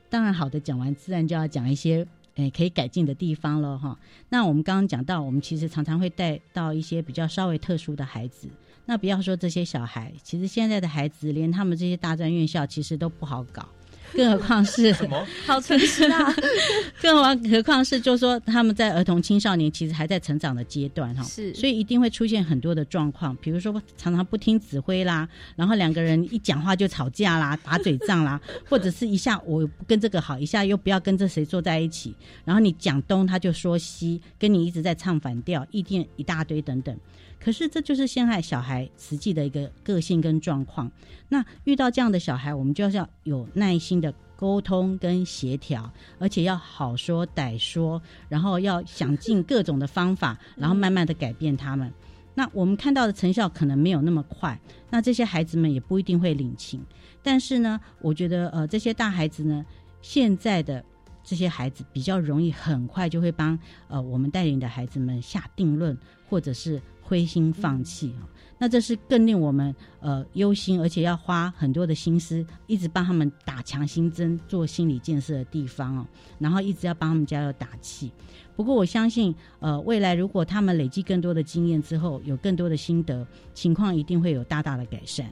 [0.09, 2.07] 当然好的讲完，自然就要讲一些
[2.37, 3.97] 诶可以改进的地方了哈。
[4.29, 8.47] 那我们刚刚讲到，我们其实常常会带到一些比较稍微特殊的孩子。
[8.85, 13.67] 那不要说这些小孩，其实现在的孩子，连他们这些大专院校其实都不好搞。
[14.15, 15.27] 更何况是什么？
[15.45, 16.33] 好诚实啊！
[17.01, 17.15] 更
[17.51, 32.13] 何况是，就是说他们在儿童青少年其实还在成长的阶段哈，是，所以一定会出现很多的状况，比如说常常不听指挥啦，然后两个人一讲话就吵架啦、 打嘴仗啦，或者是一下我不跟这个好，一下又不要跟这谁坐在一起，
[32.45, 36.97] 然后你讲东他就说西，跟你一直在唱反调，意见一大堆等等。
[37.39, 40.91] 可是这就是陷害小孩实际的一个个性跟状况。
[41.29, 51.91] 那遇到这样的小孩，我们就要有耐心的沟通跟协调，而且要好说歹说，然后要想尽各种的方法，然后慢慢的改变他们。
[52.33, 54.59] 那我们看到的成效可能没有那么快，
[54.89, 56.83] 那这些孩子们也不一定会领情。
[57.23, 59.65] 但是呢，我觉得呃，这些大孩子呢，
[60.01, 60.83] 现在的
[61.23, 63.57] 这些孩子比较容易很快就会帮
[63.87, 65.97] 呃我们带领的孩子们下定论，
[66.29, 66.81] 或者是。
[67.07, 68.13] 灰心放弃，
[68.59, 76.05] 那这是更令我们呃忧心，而且要花很多的心思，一直帮他们打强心针、做心理建设的地方哦，
[76.37, 78.11] 然后一直要帮他们加油打气。
[78.57, 85.31] 不过我相信，呃，未来如果他们累积更多的经验之后，有更多的心得，情况一定会有大大的改善。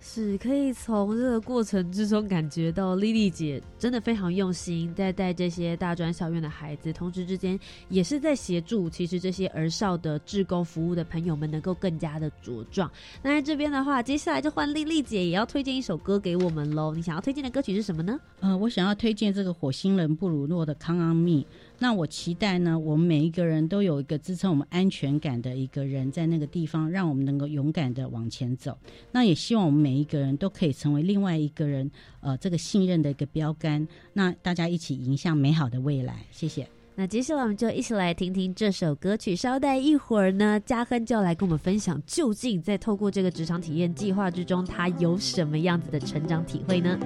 [0.00, 12.90] 是可以从这个过程之中感觉到丽丽姐真的非常用心在带这些大专校院的孩子，同时之间也是在协助其实这些儿少的志工服务的朋友们能够更加的茁壮。
[13.22, 16.94] 那在这边的话，接下来就换丽丽姐也要推荐一首歌给我们喽。
[16.94, 18.18] 你想要推荐的歌曲是什么呢？
[18.40, 21.30] 呃，我想要推荐这个火星人布鲁诺的《Come on Me》。
[21.80, 28.76] 那我期待呢，我们每一个人都有一个支撑我们安全感的一个人在那个地方，让我们能够勇敢的往前走。
[29.12, 31.88] 那也希望我们每一个人都可以成为另外一个人，
[32.20, 33.86] 呃，这个信任的一个标杆。
[34.12, 36.16] 那大家一起迎向美好的未来。
[36.32, 36.68] 谢谢。
[36.96, 39.36] 那接下来我们就一起来听听这首歌曲。
[39.36, 46.98] 稍待一会儿呢，嘉亨就要来跟我们分享，究竟在透过这个职场体验计划之中，他有什么样子的成长体会呢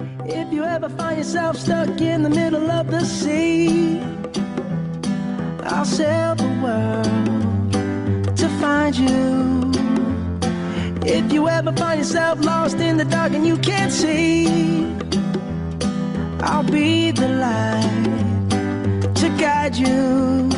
[5.65, 7.05] ？I'll sail the world
[8.37, 9.71] to find you.
[11.05, 14.47] If you ever find yourself lost in the dark and you can't see,
[16.41, 18.09] I'll be the light
[19.15, 20.49] to guide you.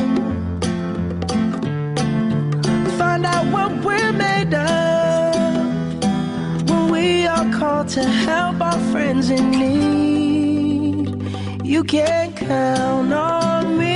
[2.98, 5.34] Find out what we're made of
[6.70, 11.06] when we are called to help our friends in need.
[11.64, 13.95] You can count on me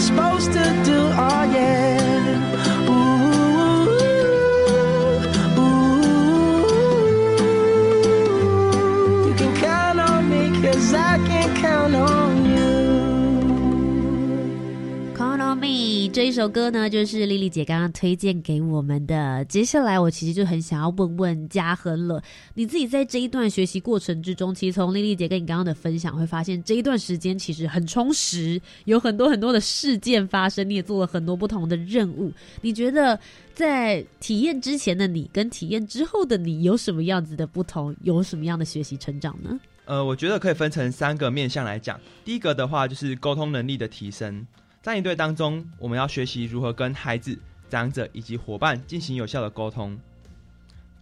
[0.00, 0.87] Supposed to do,
[16.28, 19.42] 一首歌呢，就是丽丽姐刚刚推荐给我们的。
[19.46, 22.22] 接下来，我其实就很想要问问嘉恒了，
[22.52, 32.30] 你自己在这一段学习过程之中，其实从丽丽姐跟你刚刚的分享，会发现这一段时间其实很充实，有很多很多的事件发生，你也做了很多不同的任务。
[32.60, 33.18] 你觉得
[33.54, 37.96] 在体验之前的你跟体验之后的你有什么样子的不同？
[38.02, 39.58] 有什么样的学习成长呢？
[39.86, 41.98] 呃，我觉得可以分成三个面向来讲。
[42.22, 44.46] 第一个的话就是沟通能力的提升，
[44.88, 50.00] 在营队当中，我们要学习如何跟孩子、长者以及伙伴进行有效的沟通。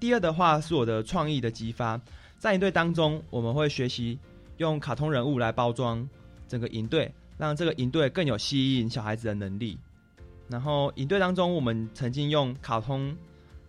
[0.01, 2.01] 第二的话是我的创意的激发，
[2.37, 4.18] 在营队当中，我们会学习
[4.57, 6.05] 用卡通人物来包装
[6.49, 9.78] 整个营队，让这个营队更有吸引小孩子的能力。
[10.49, 13.16] 然后营队当中，我们曾经用卡通，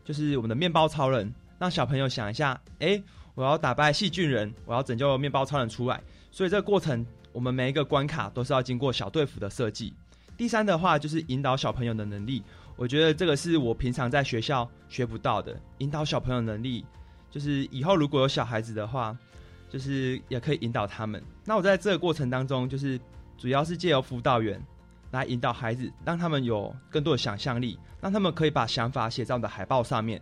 [0.03, 3.03] 就是我们的面包超人，让小朋友想一下，诶，
[3.35, 6.01] 我要打败细菌人，我要拯救面包超人出来。
[6.31, 9.93] 所以这个过程，我们每一个关卡都是要经过小队服的设计。
[10.37, 12.43] 第三的话就是引导小朋友的能力，
[12.75, 15.59] 我觉得这个是我平常在学校学不到的。
[15.79, 16.85] 引导小朋友能力，
[17.31, 19.17] 就是以后如果有小孩子的话，
[19.67, 21.21] 就是也可以引导他们。
[21.43, 22.99] 那我在这个过程当中，就是
[23.35, 24.63] 主要是借由辅导员
[25.09, 30.21] 来引导孩子，让他们有更多的想象力，让他们可以把想法写在我们的海报上面。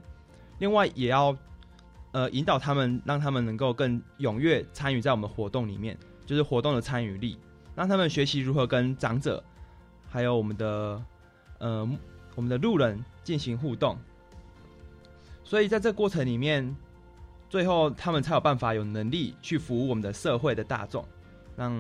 [0.59, 1.36] 另外，也要
[2.13, 7.38] 呃引导他们，让他们能够更踊跃参与在我们活动里面，就是活动的参与力，
[7.76, 9.43] 让他们学习如何跟长者。
[10.10, 11.01] 还有我们的
[11.60, 11.88] 呃，
[12.36, 13.97] 我们的路人进行互动，
[15.43, 16.76] 所以在这过程里面，
[17.49, 21.06] 最后他们才有办法有能力去服务我们的社会的大众，
[21.56, 21.72] 让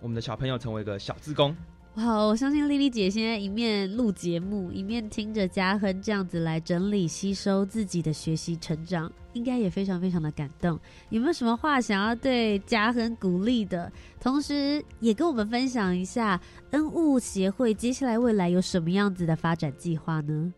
[0.00, 1.56] 我们的小朋友成为一个小职工。
[1.96, 10.78] 哇，我相信丽丽姐现在一面录节目，一面听着嘉亨这样子来整理吸收自己的学习成长，应该也非常非常的感动。
[11.08, 13.90] 有没有什么话想要对嘉亨鼓励的？
[14.20, 20.54] 同时也跟我们分享一下恩物协会接下来未来有什么样子的发展计划呢？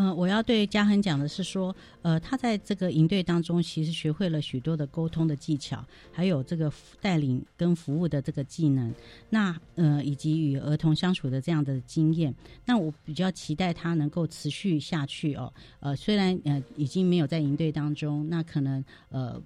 [0.00, 8.94] 嗯，我要对嘉恒讲的是说，呃，他在这个营队当中，其实学会了许多的沟通的技巧，还有这个带领跟服务的这个技能，
[9.28, 12.32] 那呃，以及与儿童相处的这样的经验。
[12.64, 15.52] 那我比较期待他能够持续下去哦。
[15.80, 19.42] 呃，虽然呃已经没有在营队当中，那可能呃。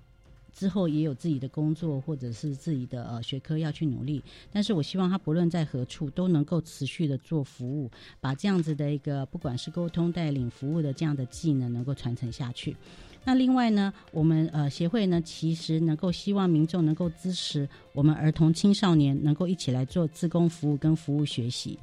[0.53, 4.23] 之后也有自己的工作或者是自己的呃学科要去努力，
[4.53, 7.91] 但是我希望他不论在何处都能够持续的做服务，
[8.21, 12.77] 把这样子的一个不管是沟通、带领、服务的这样的技能能够传承下去。
[13.25, 21.79] 那另外呢，我们呃协会呢，其实能够希望民众能够支持我们儿童青少年能够一起来做自工服务跟服务学习。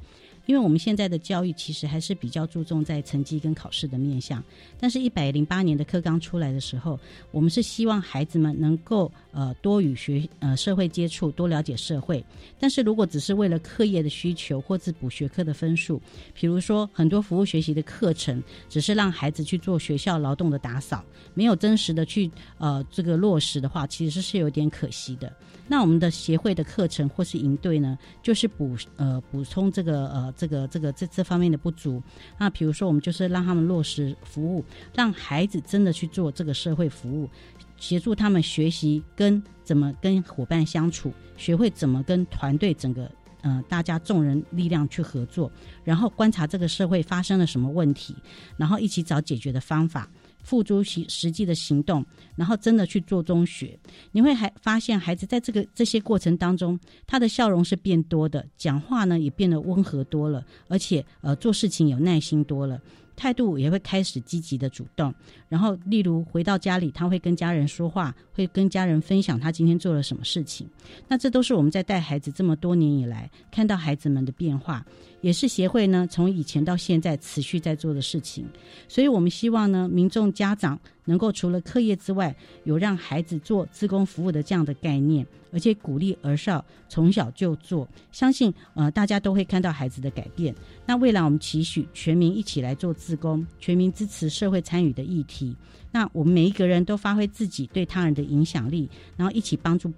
[0.50, 4.42] 因为我们现在的教育其实还是比较注重在成绩跟考试的面向，
[4.80, 6.98] 但是，一百零八年的课纲出来的时候，
[7.30, 12.24] 我们是希望孩子们能够呃多与学呃社会接触，多了解社会。
[12.58, 16.02] 但是如果只是为了课业的需求或是补学科的分数，
[16.34, 22.28] 比如说很多服务学习的课程，只是让孩子去做学校劳动的打扫，没有真实的去
[22.58, 25.32] 呃这个落实的话，其实是有点可惜的。
[25.72, 32.02] 那我们的协会的课程或是营队呢，就是补呃补充这个呃这个这个这这方面的不足。
[32.38, 37.30] 那比如说，我们就是让他们落实服务，让孩子真的去做这个社会服务，
[37.76, 43.08] 协助他们学习跟怎么跟伙伴相处，学会怎么跟团队整个
[43.42, 45.48] 呃大家众人力量去合作，
[45.84, 48.16] 然后观察这个社会发生了什么问题，
[48.56, 50.10] 然后一起找解决的方法。
[50.42, 52.04] 付诸实实际的行动，
[52.36, 53.78] 然后真的去做中学，
[54.12, 62.80] 你会还发现孩子在这个这些过程当中，他的笑容是变多的，讲话呢也变得温和多了，而且呃做事情有耐心多了。
[63.16, 65.14] 态度也会开始积极的主动，
[65.46, 70.66] 然后例如回到家里，他会跟家人说话，会跟家人分享他今天做了什么事情。
[71.06, 74.82] 那这都是我们在带孩子这么多年以来看到孩子们的变化，
[75.20, 78.46] 也是协会呢从以前到现在持续在做的事情。
[78.88, 85.26] 所以我们希望呢，民众家长能够除了课业之外，有让孩子做自工服务的这样的概念。
[85.52, 90.54] 而且鼓励儿少从小就做，相信呃大家都会看到孩子的改变。
[90.86, 95.56] 那未来我们期许全民一起来做自工，全民支持社会参与的议题。
[95.90, 99.92] 那我们每一个人都发挥自己对他人的影响力，然后一起帮助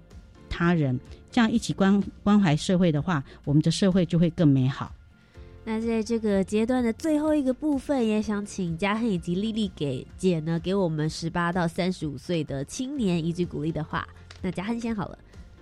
[0.49, 0.99] 他人，
[1.29, 4.91] 这样一起关关怀社会的话，我们的社会就会更美好。
[5.65, 14.05] 那在这个阶段的最后一个部分，也想请嘉亨以及丽丽给姐呢，给我们十八到三十五岁的青年一句鼓励的话。
[14.41, 15.17] 那嘉亨先好了。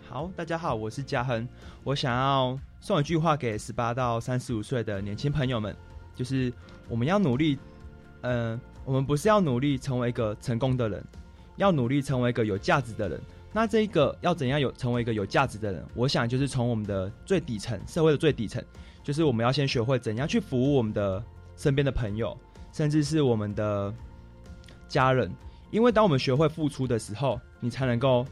[0.09, 1.47] 好，大家好，我是嘉亨。
[1.83, 5.75] 我想要送一句话给十八到三十五岁的年轻朋友们，
[6.15, 6.51] 就是
[6.89, 7.59] 我们要努力，
[8.21, 11.03] 嗯、我们不是要努力成为一个成功的人，
[11.57, 13.21] 要努力成为一个有价值的人。
[13.53, 15.85] 那这一个要怎样有成为一个有价值的人？
[15.93, 18.63] 我想就是从我们的最底层，社会的最底层，
[19.03, 21.23] 就是我们要先学会怎样去服务我们的
[21.55, 22.37] 身边的朋友，
[22.71, 23.93] 甚至是我们的
[24.87, 25.31] 家人。
[25.71, 28.25] 因为当我们学会付出的时候，你才能够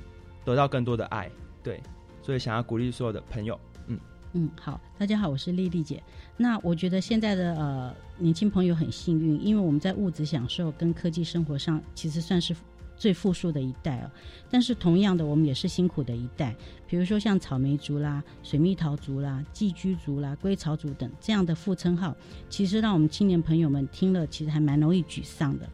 [0.43, 1.30] 得到更多的爱。
[1.63, 1.82] 对，
[2.22, 3.99] 所以想要鼓励所有的朋友，嗯
[4.34, 6.03] 嗯，好，大家好，我是丽丽姐。
[6.36, 12.53] 那我觉得现在的呃年轻朋友很幸运，因为我们在物质享受跟科技生活上，其实算是
[13.00, 14.12] 最富庶的一代哦。
[14.52, 16.56] 但是同样的，我们也是辛苦的一代。
[16.86, 22.16] 比如说像草莓族啦、水蜜桃族啦、寄居族啦、归巢族等这样的副称号，
[22.50, 25.68] 其实让我们青年朋友们听了，其实还蛮容易沮丧的。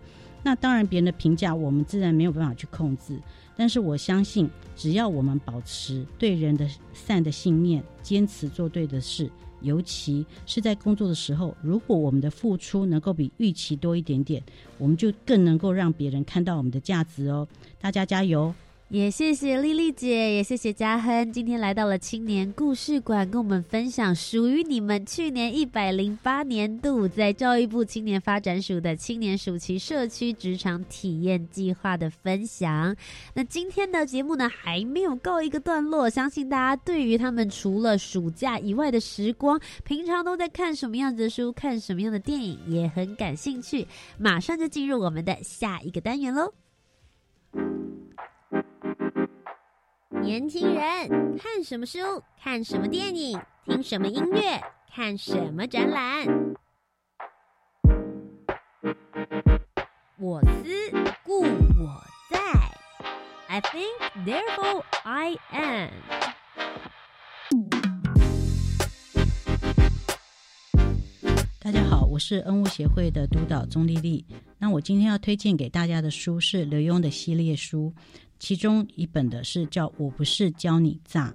[0.43, 3.19] 那当然，别人的评价我们自然没有办法去控制，
[3.55, 9.27] 但是我相信，只要我们保持对人的善的信念，坚持做对的事，
[9.61, 14.43] 尤其是在工作的时候，如果我们的付出能够比预期多一点点，
[14.77, 17.47] 我们就更能够让别人看到我们的价值哦。
[17.79, 18.53] 大家加油！
[18.89, 32.95] 也谢谢丽丽姐，也谢谢嘉亨，今天来到了青年故事馆，跟我们分享属于你们去年一百零八年度在教育部青年发展署的青年暑期社区职场体验计划的分享。
[33.33, 43.87] 那今天的节目呢，还没有告一个段落，相信大家对于他们除了暑假以外的时光，平常都在看什么样子的书，看什么样的电影，也很感兴趣。
[44.19, 46.53] 马上就进入我们的下一个单元喽。
[50.25, 51.99] 年轻人看什么书？
[52.41, 53.39] 看什么电影？
[53.63, 54.59] 听什么音乐？
[54.91, 56.25] 看什么展览？
[60.17, 60.91] 我思
[61.23, 62.39] 故我在
[63.47, 63.85] ，I think
[64.25, 65.91] therefore I am。
[71.59, 74.25] 大家好，我是恩物协会的督导钟丽丽。
[74.57, 77.93] 那我今天要推荐给大家的书是刘墉的系列书，
[78.39, 81.29] 其中一本的是叫《我不是教你诈》。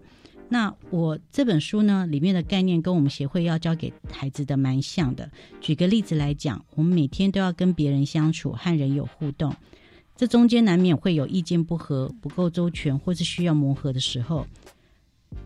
[0.48, 5.30] 那我这本书呢，里面的概念跟我们协会要教给孩子的蛮像的。
[5.60, 9.54] 举个例子来讲，我们每天都要跟别人相处，和人有互动，
[10.16, 14.44] 这中间难免会有意见不合、不够周全，或是需要磨合的时候。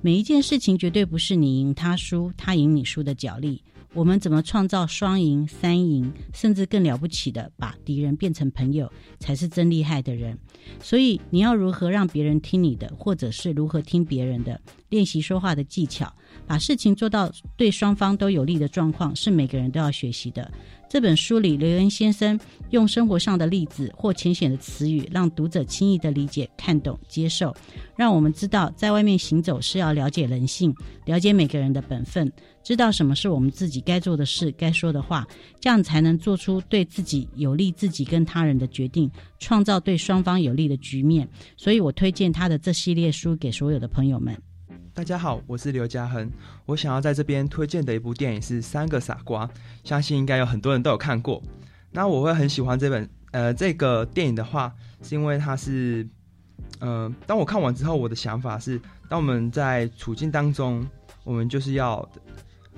[0.00, 3.62] 每一件事情绝对不是你赢他输，他赢你输的角力。
[3.94, 8.90] 我们怎么创造双赢、三赢，甚至更了不起的把敌人变成朋友，
[9.20, 10.36] 才是真厉害的人。
[10.80, 16.12] 所以你要如何让别人听你的，或者是如何听别人的，练习说话的技巧，
[16.46, 20.50] 把事情做到对双方都有利的状况，是每个人都要学习的。
[20.88, 22.38] 这本书里，刘恩先生
[22.70, 27.52] 用生活上的例子或浅显的词语，让读者轻易的理解、看懂、接受，
[27.96, 30.72] 让我们知道在外面行走是要了解人性，
[31.04, 32.32] 了解每个人的本分，
[32.62, 35.26] 知道什么是我们自己该做的事、该说的话，
[35.60, 39.10] 这样才能做出对自己有利、自己跟他人的决定，
[39.40, 41.28] 创造对双方有利的局面。
[41.56, 44.40] 所以我推荐他的这系列书给所有的朋友们。
[44.96, 46.30] 大家好，我是刘嘉恒。
[46.64, 49.44] 我想要在这边推荐的一部电影是《三个傻瓜》，
[49.82, 51.42] 相信应该有很多人都有看过。
[51.90, 54.72] 那我会很喜欢这本呃这个电影的话，
[55.02, 56.08] 是因为它是
[56.78, 60.86] 呃，当我看完之后，我的想法是，当我们在处境当中，
[61.24, 62.08] 我们就是要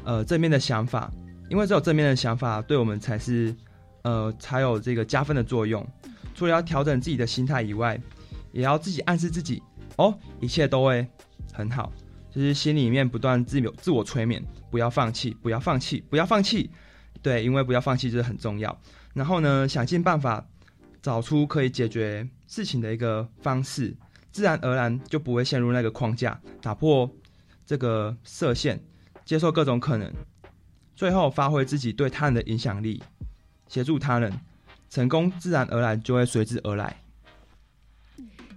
[0.02, 1.12] 呃正面的想法，
[1.50, 3.54] 因为只有正面的想法，对我们才是
[4.04, 5.86] 呃才有这个加分的作用。
[6.34, 8.00] 除了要调整自己的心态以外，
[8.52, 9.62] 也要自己暗示自己，
[9.96, 11.06] 哦，一切都会
[11.52, 11.92] 很好。
[12.36, 16.68] 就是心里面不断自有自我催眠，不要放弃，不要放弃，不要放弃。
[17.22, 18.78] 对，因为不要放弃这很重要。
[19.14, 20.46] 然后呢，想尽办法
[21.00, 23.96] 找出可以解决事情的一个方式，
[24.32, 27.10] 自然而然就不会陷入那个框架，打破
[27.64, 28.78] 这个设限，
[29.24, 30.12] 接受各种可能，
[30.94, 33.02] 最后发挥自己对他人的影响力，
[33.66, 34.30] 协助他人，
[34.90, 36.94] 成功自然而然就会随之而来。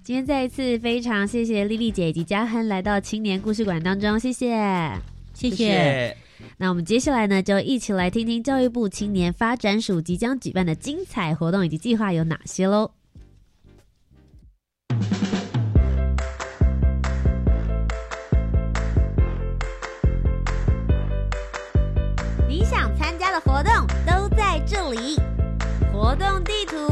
[0.09, 4.91] 今天再一次非常谢谢丽丽姐以及嘉亨来到青年故事馆当中，谢谢，
[5.35, 6.17] 谢谢。
[6.57, 12.89] 那我们接下来呢，就一起来听听教育部青年发展署即将举办的精彩活动以及计划有哪些喽。
[22.47, 23.71] 你想参加的活动
[24.07, 25.17] 都在这里，
[25.93, 26.88] 活动地图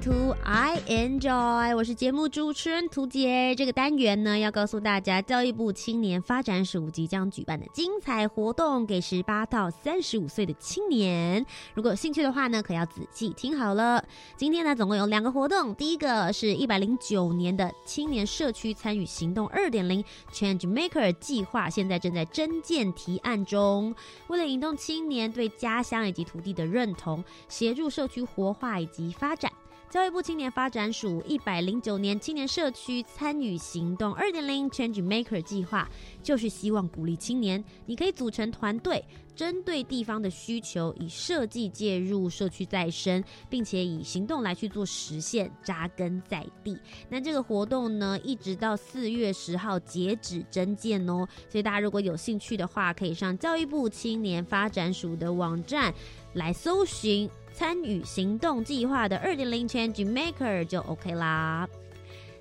[0.00, 3.54] 图 I enjoy，我是节目主持人涂杰。
[3.54, 11.44] 这个单元呢，要告诉大家教育部青年发展署即将举办的精彩活动，给十八到三十五岁的青年。
[11.74, 14.02] 如果有兴趣的话呢，可要仔细听好了。
[14.38, 23.94] 今天呢，总共有两个活动，第一个是一百零九年的青年社区参与行动二点零 Change Maker 计划，现在正在征件提案中。
[24.28, 29.52] 为了引动青年对家乡以及土地的认同，协助社区活化以及发展。
[29.90, 35.90] 教育部青年发展署一百零九年青年社区参与行动二点零 Change Maker 计划，
[36.22, 46.78] 就是希望鼓励青年，你可以组成团队，针对地方的需求，以设计介入社区再生，并且以行动来去做实现，扎根在地。
[47.08, 55.92] 那这个活动呢，一直到四月十号截止征件哦，所以大家如果有兴趣的话，可以上教育部青年发展署的网站
[56.34, 57.28] 来搜寻。
[57.60, 61.68] 参与行动计划的二点零 Change Maker 就 OK 啦。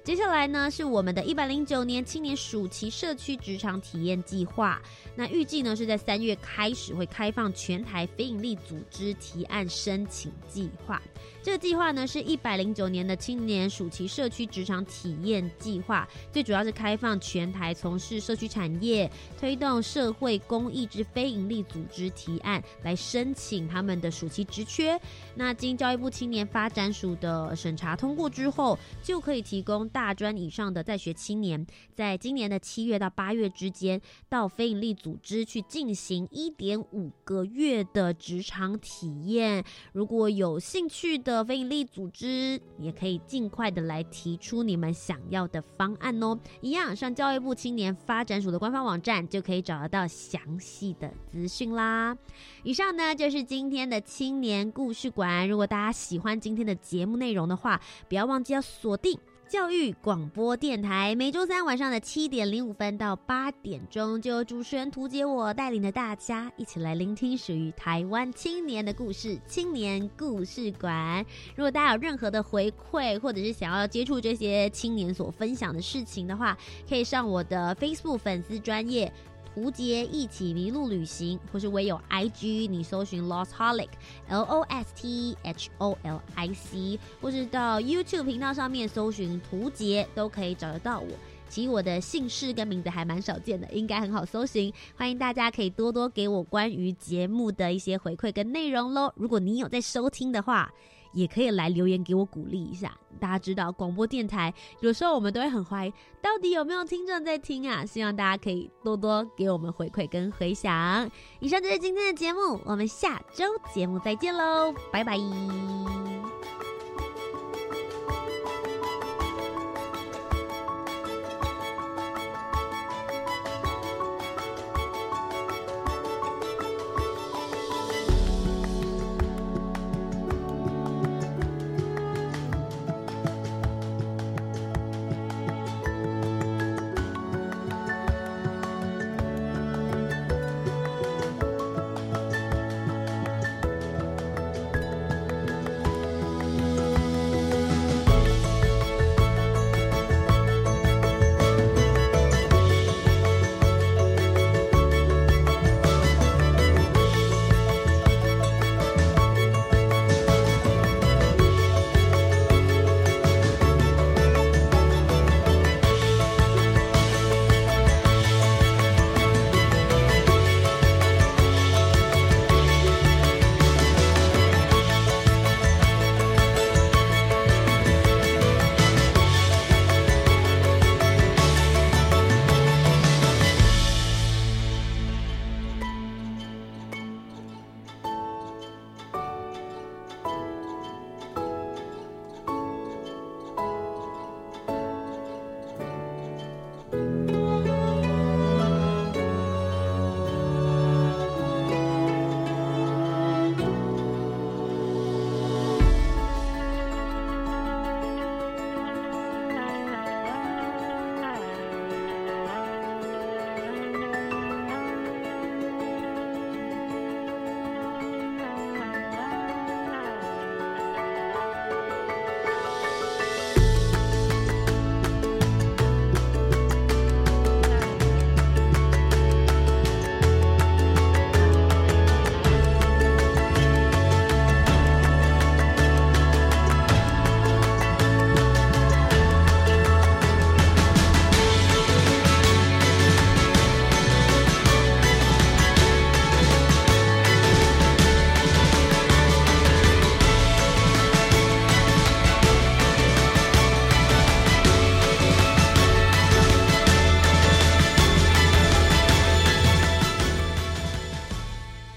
[0.01, 4.81] 接下来呢，是我们的一百零九年青年暑期社区职场体验计划。
[5.15, 11.01] 那预计呢是在三月开始会开放全台非营利组织提案申请计划。
[11.41, 19.09] 这个计划呢是一百零九年的青年暑期社区职场体验计划，最主要是开放全台从事社区产业、
[19.39, 24.99] 推动社会公益之非营利组织提案来申请他们的暑期职缺。
[25.33, 31.65] 那经教育部青年发展署的审查通过之后，就可以提供大专以上的在学青年，
[31.95, 39.63] 在今年的七月到八月之间，到非营利组织去进行一点五个月的职场体验。
[39.93, 46.37] 如果有兴趣的的非营利组织，也可以尽快的来提出你们想要的方案哦。
[46.61, 52.17] 一样上教育部青年发展署的官方网站，就可以找得到详细的资讯啦。
[52.63, 55.47] 以上呢就是今天的青年故事馆。
[55.47, 59.19] 如果大家喜欢今天的节目内容的话，不要忘记要锁定。
[59.49, 71.25] 教育广播电台每周三晚上的七点零五分到八点钟，就由主持人涂杰我带领着大家一起来聆听属于台湾青年的故事——青年故事馆。
[71.55, 76.55] 如果大家有任何的回馈，或者是想要接触这些青年所分享的事情的话，
[76.87, 79.11] 可以上我的 Facebook 粉丝专业。
[79.53, 91.07] 胡杰一起迷路旅行，或是唯有 IG，你搜寻 Lost Holic，L O S T H O L I C，或是到 YouTube 频道上面搜寻图杰，都可以找得到我。
[91.49, 94.71] 其实我的姓氏跟名字还蛮少见的，应该很好搜寻。
[94.95, 99.11] 欢迎大家可以多多给我关于节目的一些回馈跟内容喽。
[99.15, 100.71] 如果你有在收听的话。
[101.11, 102.97] 也可以来留言给我鼓励一下。
[103.19, 107.85] 大家知道广播电台有时候我们都会很怀疑，到底有没有听众在听啊？
[107.85, 111.09] 希望大家可以多多给我们回馈跟回响。
[111.39, 115.17] 以上就是今天的节目，我们下周节目再见喽，拜拜。